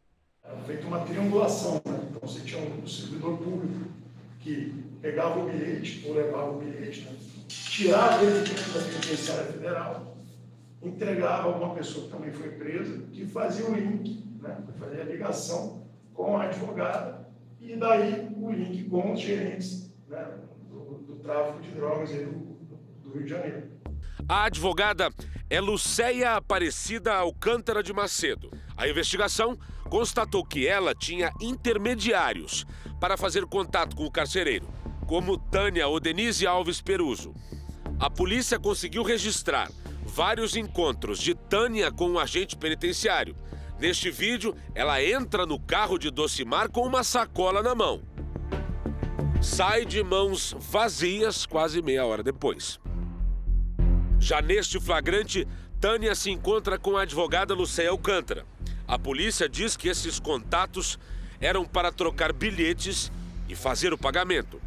Era 0.41 0.57
feita 0.59 0.87
uma 0.87 0.99
triangulação, 1.05 1.81
né? 1.85 2.07
então 2.09 2.21
você 2.21 2.41
tinha 2.41 2.61
um 2.61 2.87
servidor 2.87 3.37
público 3.37 4.02
que 4.43 4.83
pegava 5.01 5.39
o 5.39 5.49
bilhete 5.49 6.05
ou 6.05 6.15
levava 6.15 6.51
o 6.51 6.59
bilhete, 6.59 7.01
né? 7.01 7.15
tirava 7.47 8.23
ele 8.23 8.39
da 8.41 8.81
penitenciária 8.81 9.45
federal, 9.45 10.17
entregava 10.81 11.47
a 11.47 11.55
uma 11.55 11.73
pessoa 11.73 12.05
que 12.05 12.11
também 12.11 12.31
foi 12.31 12.49
presa, 12.49 13.03
que 13.11 13.25
fazia 13.25 13.65
o 13.65 13.73
link, 13.73 14.23
né? 14.41 14.57
fazia 14.77 15.01
a 15.01 15.05
ligação 15.05 15.87
com 16.13 16.37
a 16.37 16.43
advogada 16.43 17.25
e 17.61 17.75
daí 17.77 18.29
o 18.35 18.51
link 18.51 18.83
com 18.89 19.13
os 19.13 19.21
gerentes 19.21 19.89
né? 20.09 20.39
do, 20.69 20.97
do, 20.97 21.15
tráfico 21.15 21.61
de 21.61 21.71
drogas 21.71 22.09
do, 22.09 22.31
do 23.01 23.13
Rio 23.13 23.23
de 23.23 23.29
Janeiro. 23.29 23.72
A 24.27 24.45
advogada 24.45 25.09
é 25.49 25.59
Lucéia 25.59 26.35
Aparecida 26.35 27.13
Alcântara 27.13 27.83
de 27.83 27.93
Macedo. 27.93 28.49
A 28.75 28.87
investigação 28.87 29.57
constatou 29.89 30.43
que 30.43 30.67
ela 30.67 30.95
tinha 30.95 31.31
intermediários 31.41 32.65
para 32.99 33.17
fazer 33.17 33.45
contato 33.45 33.95
com 33.95 34.05
o 34.05 34.11
carcereiro, 34.11 34.67
como 35.05 35.37
Tânia 35.37 35.87
Odenise 35.87 36.47
Alves 36.47 36.81
Peruso. 36.81 37.33
A 37.99 38.09
polícia 38.09 38.59
conseguiu 38.59 39.03
registrar 39.03 39.69
vários 40.05 40.55
encontros 40.55 41.19
de 41.19 41.35
Tânia 41.35 41.91
com 41.91 42.09
um 42.09 42.19
agente 42.19 42.55
penitenciário. 42.55 43.35
Neste 43.79 44.09
vídeo, 44.09 44.55
ela 44.73 45.03
entra 45.03 45.45
no 45.45 45.59
carro 45.59 45.97
de 45.97 46.09
Docimar 46.09 46.69
com 46.69 46.81
uma 46.81 47.03
sacola 47.03 47.61
na 47.61 47.75
mão. 47.75 48.01
Sai 49.41 49.85
de 49.85 50.01
mãos 50.01 50.55
vazias 50.57 51.45
quase 51.45 51.81
meia 51.81 52.05
hora 52.05 52.23
depois. 52.23 52.79
Já 54.23 54.41
neste 54.41 54.79
flagrante, 54.79 55.45
Tânia 55.81 56.15
se 56.15 56.31
encontra 56.31 56.79
com 56.79 56.95
a 56.95 57.01
advogada 57.01 57.53
Lucéia 57.53 57.89
Alcântara. 57.89 58.45
A 58.87 58.97
polícia 58.97 59.49
diz 59.49 59.75
que 59.75 59.89
esses 59.89 60.17
contatos 60.17 60.97
eram 61.41 61.65
para 61.65 61.91
trocar 61.91 62.31
bilhetes 62.31 63.11
e 63.49 63.53
fazer 63.53 63.91
o 63.91 63.97
pagamento. 63.97 64.61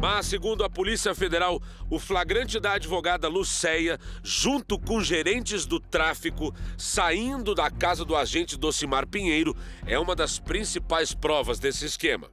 Mas, 0.00 0.26
segundo 0.26 0.62
a 0.62 0.70
Polícia 0.70 1.16
Federal, 1.16 1.60
o 1.90 1.98
flagrante 1.98 2.60
da 2.60 2.74
advogada 2.74 3.26
Lucéia, 3.26 3.98
junto 4.22 4.78
com 4.78 5.02
gerentes 5.02 5.66
do 5.66 5.80
tráfico, 5.80 6.54
saindo 6.78 7.56
da 7.56 7.68
casa 7.68 8.04
do 8.04 8.14
agente 8.14 8.56
Docimar 8.56 9.04
Pinheiro, 9.04 9.56
é 9.84 9.98
uma 9.98 10.14
das 10.14 10.38
principais 10.38 11.12
provas 11.12 11.58
desse 11.58 11.86
esquema. 11.86 12.30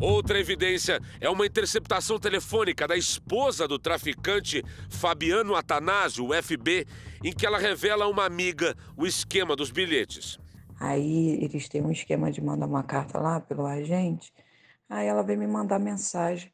Outra 0.00 0.38
evidência 0.38 1.00
é 1.20 1.30
uma 1.30 1.46
interceptação 1.46 2.18
telefônica 2.18 2.86
da 2.86 2.96
esposa 2.96 3.66
do 3.68 3.78
traficante 3.78 4.62
Fabiano 4.90 5.54
Atanásio, 5.54 6.28
FB, 6.42 6.86
em 7.22 7.32
que 7.32 7.46
ela 7.46 7.58
revela 7.58 8.04
a 8.04 8.08
uma 8.08 8.24
amiga 8.24 8.74
o 8.96 9.06
esquema 9.06 9.54
dos 9.54 9.70
bilhetes. 9.70 10.38
Aí 10.78 11.38
eles 11.42 11.68
têm 11.68 11.82
um 11.82 11.90
esquema 11.90 12.30
de 12.30 12.40
mandar 12.40 12.66
uma 12.66 12.82
carta 12.82 13.18
lá 13.18 13.40
pelo 13.40 13.64
agente. 13.64 14.32
Aí 14.88 15.06
ela 15.06 15.22
veio 15.22 15.38
me 15.38 15.46
mandar 15.46 15.78
mensagem. 15.78 16.52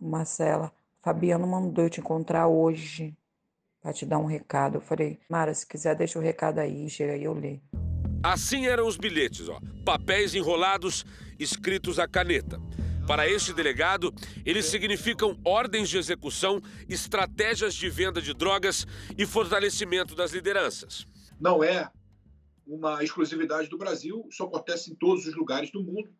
Marcela, 0.00 0.72
Fabiano 1.02 1.46
mandou 1.46 1.84
eu 1.84 1.90
te 1.90 2.00
encontrar 2.00 2.48
hoje 2.48 3.14
para 3.82 3.92
te 3.92 4.06
dar 4.06 4.18
um 4.18 4.26
recado. 4.26 4.76
Eu 4.76 4.80
falei, 4.80 5.18
Mara, 5.28 5.52
se 5.52 5.66
quiser 5.66 5.94
deixa 5.94 6.18
o 6.18 6.22
recado 6.22 6.58
aí, 6.58 6.88
chega 6.88 7.12
aí 7.12 7.24
eu 7.24 7.34
leio. 7.34 7.60
Assim 8.22 8.66
eram 8.66 8.86
os 8.86 8.98
bilhetes, 8.98 9.48
ó, 9.48 9.58
papéis 9.82 10.34
enrolados, 10.34 11.06
escritos 11.38 11.98
à 11.98 12.06
caneta. 12.06 12.60
Para 13.10 13.28
este 13.28 13.52
delegado, 13.52 14.14
eles 14.46 14.66
significam 14.66 15.36
ordens 15.44 15.90
de 15.90 15.98
execução, 15.98 16.62
estratégias 16.88 17.74
de 17.74 17.90
venda 17.90 18.22
de 18.22 18.32
drogas 18.32 18.86
e 19.18 19.26
fortalecimento 19.26 20.14
das 20.14 20.30
lideranças. 20.30 21.08
Não 21.40 21.64
é 21.64 21.90
uma 22.64 23.02
exclusividade 23.02 23.68
do 23.68 23.76
Brasil, 23.76 24.28
isso 24.30 24.44
acontece 24.44 24.92
em 24.92 24.94
todos 24.94 25.26
os 25.26 25.34
lugares 25.34 25.72
do 25.72 25.82
mundo. 25.82 26.14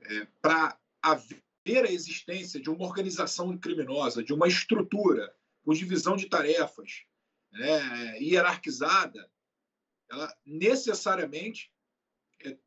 É, 0.00 0.26
Para 0.40 0.78
haver 1.02 1.84
a 1.84 1.92
existência 1.92 2.58
de 2.58 2.70
uma 2.70 2.86
organização 2.86 3.54
criminosa, 3.58 4.24
de 4.24 4.32
uma 4.32 4.48
estrutura 4.48 5.30
com 5.62 5.74
divisão 5.74 6.16
de 6.16 6.26
tarefas 6.26 7.04
né, 7.52 8.18
hierarquizada, 8.18 9.30
ela 10.10 10.34
necessariamente 10.46 11.70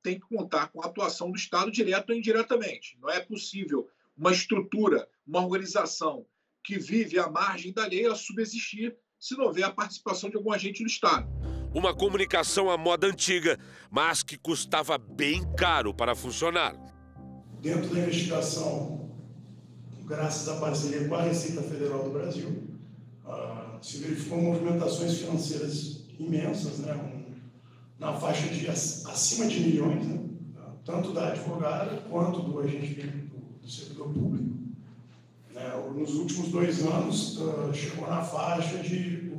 tem 0.04 0.20
que 0.20 0.28
contar 0.28 0.68
com 0.68 0.82
a 0.82 0.86
atuação 0.86 1.32
do 1.32 1.38
Estado 1.38 1.72
direto 1.72 2.10
ou 2.10 2.16
indiretamente. 2.16 2.98
Não 3.02 3.10
é 3.10 3.20
possível 3.20 3.88
uma 4.18 4.32
estrutura, 4.32 5.08
uma 5.26 5.44
organização 5.44 6.26
que 6.64 6.78
vive 6.78 7.18
à 7.18 7.30
margem 7.30 7.74
da 7.74 7.86
lei 7.86 8.06
a 8.06 8.16
subsistir 8.16 8.96
se 9.20 9.38
não 9.38 9.46
houver 9.46 9.64
a 9.64 9.72
participação 9.72 10.30
de 10.30 10.36
algum 10.36 10.52
agente 10.52 10.84
do 10.84 10.88
Estado. 10.88 11.28
Uma 11.74 11.96
comunicação 11.96 12.70
à 12.70 12.78
moda 12.78 13.08
antiga, 13.08 13.58
mas 13.90 14.24
que 14.24 14.38
custava 14.38 14.98
bem 14.98 15.44
caro 15.56 15.94
para 15.94 16.16
funcionar. 16.16 16.76
Dentro 17.62 17.94
da 17.94 18.00
investigação, 18.00 19.16
graças 20.06 20.50
à 20.50 20.60
parceria 20.60 21.08
com 21.08 21.16
a 21.16 21.22
Receita 21.22 21.62
Federal 21.62 22.04
do 22.04 22.10
Brasil, 22.10 22.50
uh, 23.24 23.84
se 23.84 24.00
verificou 24.00 24.42
movimentações 24.42 25.20
financeiras 25.20 26.04
imensas, 26.20 26.80
né? 26.80 27.21
Na 28.02 28.14
faixa 28.14 28.48
de 28.48 28.68
acima 28.68 29.46
de 29.46 29.60
milhões, 29.60 30.08
né? 30.08 30.20
tanto 30.84 31.14
da 31.14 31.28
advogada 31.28 31.98
quanto 32.10 32.42
do 32.42 32.60
agente 32.60 32.96
do, 32.96 33.60
do 33.62 33.70
servidor 33.70 34.08
público. 34.12 34.58
Né? 35.54 35.72
Nos 35.96 36.16
últimos 36.16 36.50
dois 36.50 36.84
anos, 36.84 37.38
uh, 37.38 37.72
chegou 37.72 38.08
na 38.08 38.24
faixa 38.24 38.80
de 38.80 39.32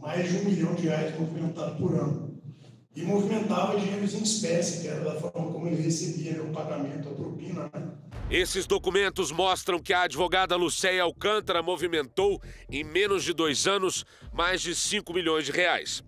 mais 0.00 0.28
de 0.28 0.36
um 0.38 0.44
milhão 0.44 0.74
de 0.74 0.88
reais 0.88 1.18
movimentado 1.18 1.76
por 1.76 1.94
ano. 1.94 2.28
E 2.94 3.02
movimentava 3.02 3.78
dinheiros 3.78 4.14
em 4.14 4.22
espécie, 4.22 4.80
que 4.80 4.88
era 4.88 5.04
da 5.04 5.14
forma 5.20 5.52
como 5.52 5.68
ele 5.68 5.80
recebia 5.80 6.42
o 6.42 6.52
pagamento, 6.52 7.08
a 7.08 7.12
propina. 7.12 7.70
Né? 7.72 7.92
Esses 8.28 8.66
documentos 8.66 9.30
mostram 9.30 9.78
que 9.78 9.92
a 9.92 10.02
advogada 10.02 10.56
Lucéia 10.56 11.04
Alcântara 11.04 11.62
movimentou, 11.62 12.42
em 12.68 12.82
menos 12.82 13.22
de 13.22 13.32
dois 13.32 13.68
anos, 13.68 14.04
mais 14.32 14.60
de 14.60 14.74
5 14.74 15.14
milhões 15.14 15.46
de 15.46 15.52
reais. 15.52 16.02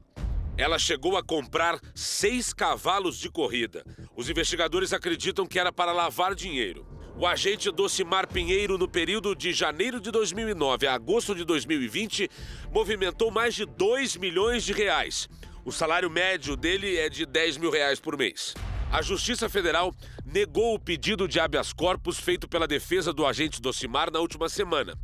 Ela 0.57 0.79
chegou 0.79 1.17
a 1.17 1.23
comprar 1.23 1.81
seis 1.95 2.53
cavalos 2.53 3.19
de 3.19 3.31
corrida. 3.31 3.85
Os 4.17 4.29
investigadores 4.29 4.93
acreditam 4.93 5.47
que 5.47 5.59
era 5.59 5.73
para 5.73 5.93
lavar 5.93 6.35
dinheiro. 6.35 6.87
O 7.17 7.27
agente 7.27 7.71
Docimar 7.71 8.27
Pinheiro, 8.27 8.79
no 8.79 8.89
período 8.89 9.35
de 9.35 9.53
janeiro 9.53 10.01
de 10.01 10.11
2009 10.11 10.87
a 10.87 10.95
agosto 10.95 11.35
de 11.35 11.45
2020, 11.45 12.31
movimentou 12.73 13.31
mais 13.31 13.55
de 13.55 13.67
2 13.67 14.17
milhões 14.17 14.65
de 14.65 14.73
reais. 14.73 15.29
O 15.65 15.71
salário 15.71 16.09
médio 16.09 16.57
dele 16.57 16.97
é 16.97 17.09
de 17.09 17.27
10 17.27 17.59
mil 17.59 17.71
reais 17.71 18.01
por 18.01 18.17
mês. 18.17 18.55
A 18.91 19.03
Justiça 19.03 19.49
Federal 19.49 19.95
negou 20.25 20.75
o 20.75 20.79
pedido 20.79 21.29
de 21.29 21.39
habeas 21.39 21.73
corpus 21.73 22.19
feito 22.19 22.49
pela 22.49 22.67
defesa 22.67 23.13
do 23.13 23.27
agente 23.27 23.61
Docimar 23.61 24.11
na 24.11 24.19
última 24.19 24.49
semana. 24.49 24.95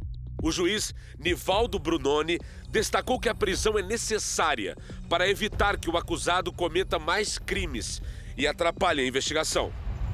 O 0.43 0.53
juiz 0.53 0.95
Nivaldo 1.19 1.79
Brunoni 1.79 2.39
destacou 2.69 3.19
que 3.19 3.29
a 3.29 3.35
prisão 3.35 3.79
é 3.79 3.83
necessária 3.83 4.77
para 5.09 5.29
evitar 5.29 5.79
que 5.79 5.89
o 5.89 5.97
acusado 5.97 6.53
cometa 6.53 6.99
mais 6.99 7.39
crimes 7.39 8.03
e 8.37 8.47
atrapalhe 8.47 9.01
a 9.01 9.07
investigação. 9.07 9.73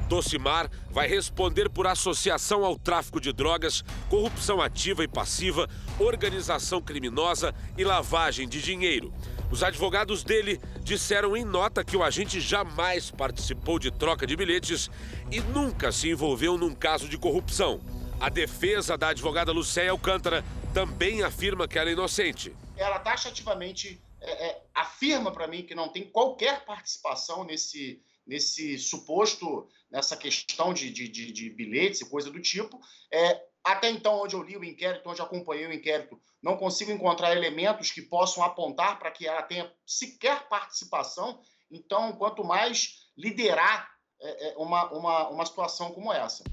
Docimar 0.09 0.71
vai 0.91 1.09
responder 1.09 1.71
por 1.71 1.87
associação 1.87 2.65
ao 2.65 2.79
tráfico 2.79 3.21
de 3.21 3.33
drogas, 3.33 3.83
corrupção 4.11 4.61
ativa 4.61 5.03
e 5.03 5.09
passiva, 5.09 5.69
organização 5.99 6.83
criminosa 6.83 7.55
e 7.79 7.85
lavagem 7.85 8.47
de 8.47 8.61
dinheiro. 8.61 9.13
Os 9.51 9.63
advogados 9.63 10.23
dele 10.23 10.61
disseram 10.83 11.37
em 11.37 11.45
nota 11.45 11.85
que 11.85 11.97
o 11.97 12.03
agente 12.03 12.41
jamais 12.41 13.11
participou 13.11 13.79
de 13.79 13.91
troca 13.91 14.27
de 14.27 14.37
bilhetes 14.37 14.91
e 15.31 15.41
nunca 15.41 15.91
se 15.91 16.11
envolveu 16.11 16.59
num 16.59 16.75
caso 16.75 17.09
de 17.09 17.17
corrupção. 17.17 17.81
A 18.23 18.29
defesa 18.29 18.97
da 18.97 19.09
advogada 19.09 19.51
Lucéia 19.51 19.91
Alcântara 19.91 20.45
também 20.73 21.25
afirma 21.25 21.67
que 21.67 21.77
ela 21.77 21.91
é 21.91 21.93
inocente. 21.93 22.55
Ela 22.77 23.01
taxativamente 23.01 24.01
é, 24.21 24.47
é, 24.47 24.63
afirma 24.73 25.33
para 25.33 25.49
mim 25.49 25.65
que 25.65 25.75
não 25.75 25.89
tem 25.89 26.09
qualquer 26.09 26.65
participação 26.65 27.43
nesse, 27.43 28.01
nesse 28.25 28.79
suposto, 28.79 29.69
nessa 29.91 30.17
questão 30.17 30.73
de, 30.73 30.89
de, 30.93 31.09
de, 31.09 31.33
de 31.33 31.51
bilhetes 31.51 32.01
e 32.01 32.09
coisa 32.09 32.31
do 32.31 32.41
tipo. 32.41 32.79
É, 33.13 33.43
até 33.65 33.91
então, 33.91 34.23
onde 34.23 34.37
eu 34.37 34.43
li 34.45 34.57
o 34.57 34.63
inquérito, 34.63 35.11
onde 35.11 35.21
acompanhei 35.21 35.67
o 35.67 35.73
inquérito, 35.73 36.17
não 36.41 36.57
consigo 36.57 36.93
encontrar 36.93 37.33
elementos 37.33 37.91
que 37.91 38.03
possam 38.03 38.45
apontar 38.45 39.01
para 39.01 39.11
que 39.11 39.27
ela 39.27 39.43
tenha 39.43 39.69
sequer 39.85 40.49
participação. 40.49 41.41
Então, 41.69 42.13
quanto 42.13 42.45
mais 42.45 43.01
liderar 43.19 43.91
é, 44.21 44.51
é 44.51 44.57
uma, 44.59 44.89
uma, 44.93 45.29
uma 45.29 45.45
situação 45.45 45.91
como 45.91 46.13
essa. 46.13 46.45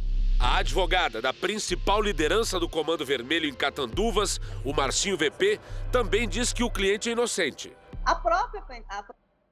A 0.42 0.60
advogada 0.60 1.22
da 1.22 1.34
principal 1.34 2.02
liderança 2.02 2.58
do 2.58 2.70
Comando 2.70 3.06
Vermelho 3.06 3.46
em 3.46 3.54
Catanduvas, 3.54 4.40
o 4.64 4.74
Marcinho 4.74 5.18
VP, 5.18 5.60
também 5.92 6.30
diz 6.30 6.54
que 6.54 6.64
o 6.64 6.72
cliente 6.72 7.10
é 7.10 7.12
inocente. 7.12 7.76
A 8.06 8.16
própria 8.16 8.64
a 8.88 9.04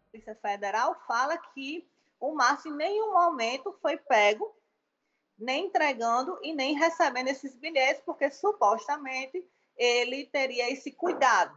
Polícia 0.09 0.33
Federal 0.41 0.95
fala 1.05 1.37
que 1.53 1.85
o 2.21 2.33
Márcio 2.33 2.71
em 2.71 2.77
nenhum 2.77 3.11
momento 3.11 3.77
foi 3.81 3.97
pego, 3.97 4.55
nem 5.37 5.65
entregando 5.65 6.39
e 6.41 6.53
nem 6.53 6.73
recebendo 6.73 7.27
esses 7.27 7.57
bilhetes, 7.57 8.01
porque 8.05 8.31
supostamente 8.31 9.45
ele 9.77 10.25
teria 10.27 10.71
esse 10.71 10.93
cuidado. 10.93 11.53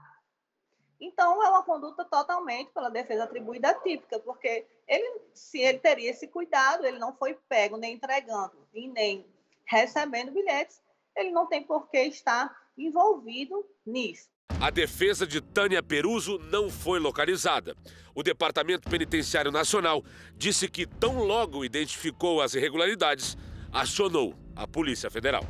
Então, 1.01 1.43
é 1.43 1.49
uma 1.49 1.63
conduta 1.63 2.05
totalmente 2.05 2.71
pela 2.73 2.91
defesa 2.91 3.25
atribuída 3.25 3.73
típica, 3.83 4.19
porque 4.19 4.67
ele, 4.87 5.21
se 5.33 5.59
ele 5.59 5.79
teria 5.79 6.11
esse 6.11 6.29
cuidado, 6.29 6.85
ele 6.85 6.99
não 6.99 7.17
foi 7.17 7.39
pego 7.49 7.77
nem 7.79 7.95
entregando 7.95 8.53
e 8.75 8.87
nem 8.87 9.25
recebendo 9.65 10.33
bilhetes, 10.33 10.83
ele 11.17 11.31
não 11.31 11.47
tem 11.47 11.63
por 11.63 11.89
que 11.89 12.03
estar 12.03 12.55
envolvido 12.77 13.65
nisso. 13.87 14.29
A 14.61 14.69
defesa 14.69 15.27
de 15.27 15.41
Tânia 15.41 15.83
Peruso 15.83 16.39
não 16.39 16.69
foi 16.69 16.99
localizada. 16.99 17.75
O 18.15 18.23
Departamento 18.23 18.91
Penitenciário 18.91 19.51
Nacional 19.51 20.05
disse 20.37 20.69
que, 20.69 20.87
tão 20.87 21.21
logo 21.21 21.65
identificou 21.65 22.43
as 22.43 22.55
irregularidades, 22.55 23.39
acionou 23.73 24.35
a 24.55 24.67
Polícia 24.67 25.11
Federal. 25.11 25.45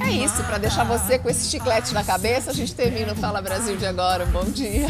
É 0.00 0.10
isso, 0.10 0.42
para 0.44 0.58
deixar 0.58 0.84
você 0.84 1.18
com 1.18 1.28
esse 1.28 1.48
chiclete 1.48 1.92
na 1.94 2.04
cabeça, 2.04 2.50
a 2.50 2.54
gente 2.54 2.74
termina 2.74 3.12
o 3.12 3.16
Fala 3.16 3.40
Brasil 3.40 3.76
de 3.76 3.86
agora. 3.86 4.26
Bom 4.26 4.44
dia. 4.44 4.86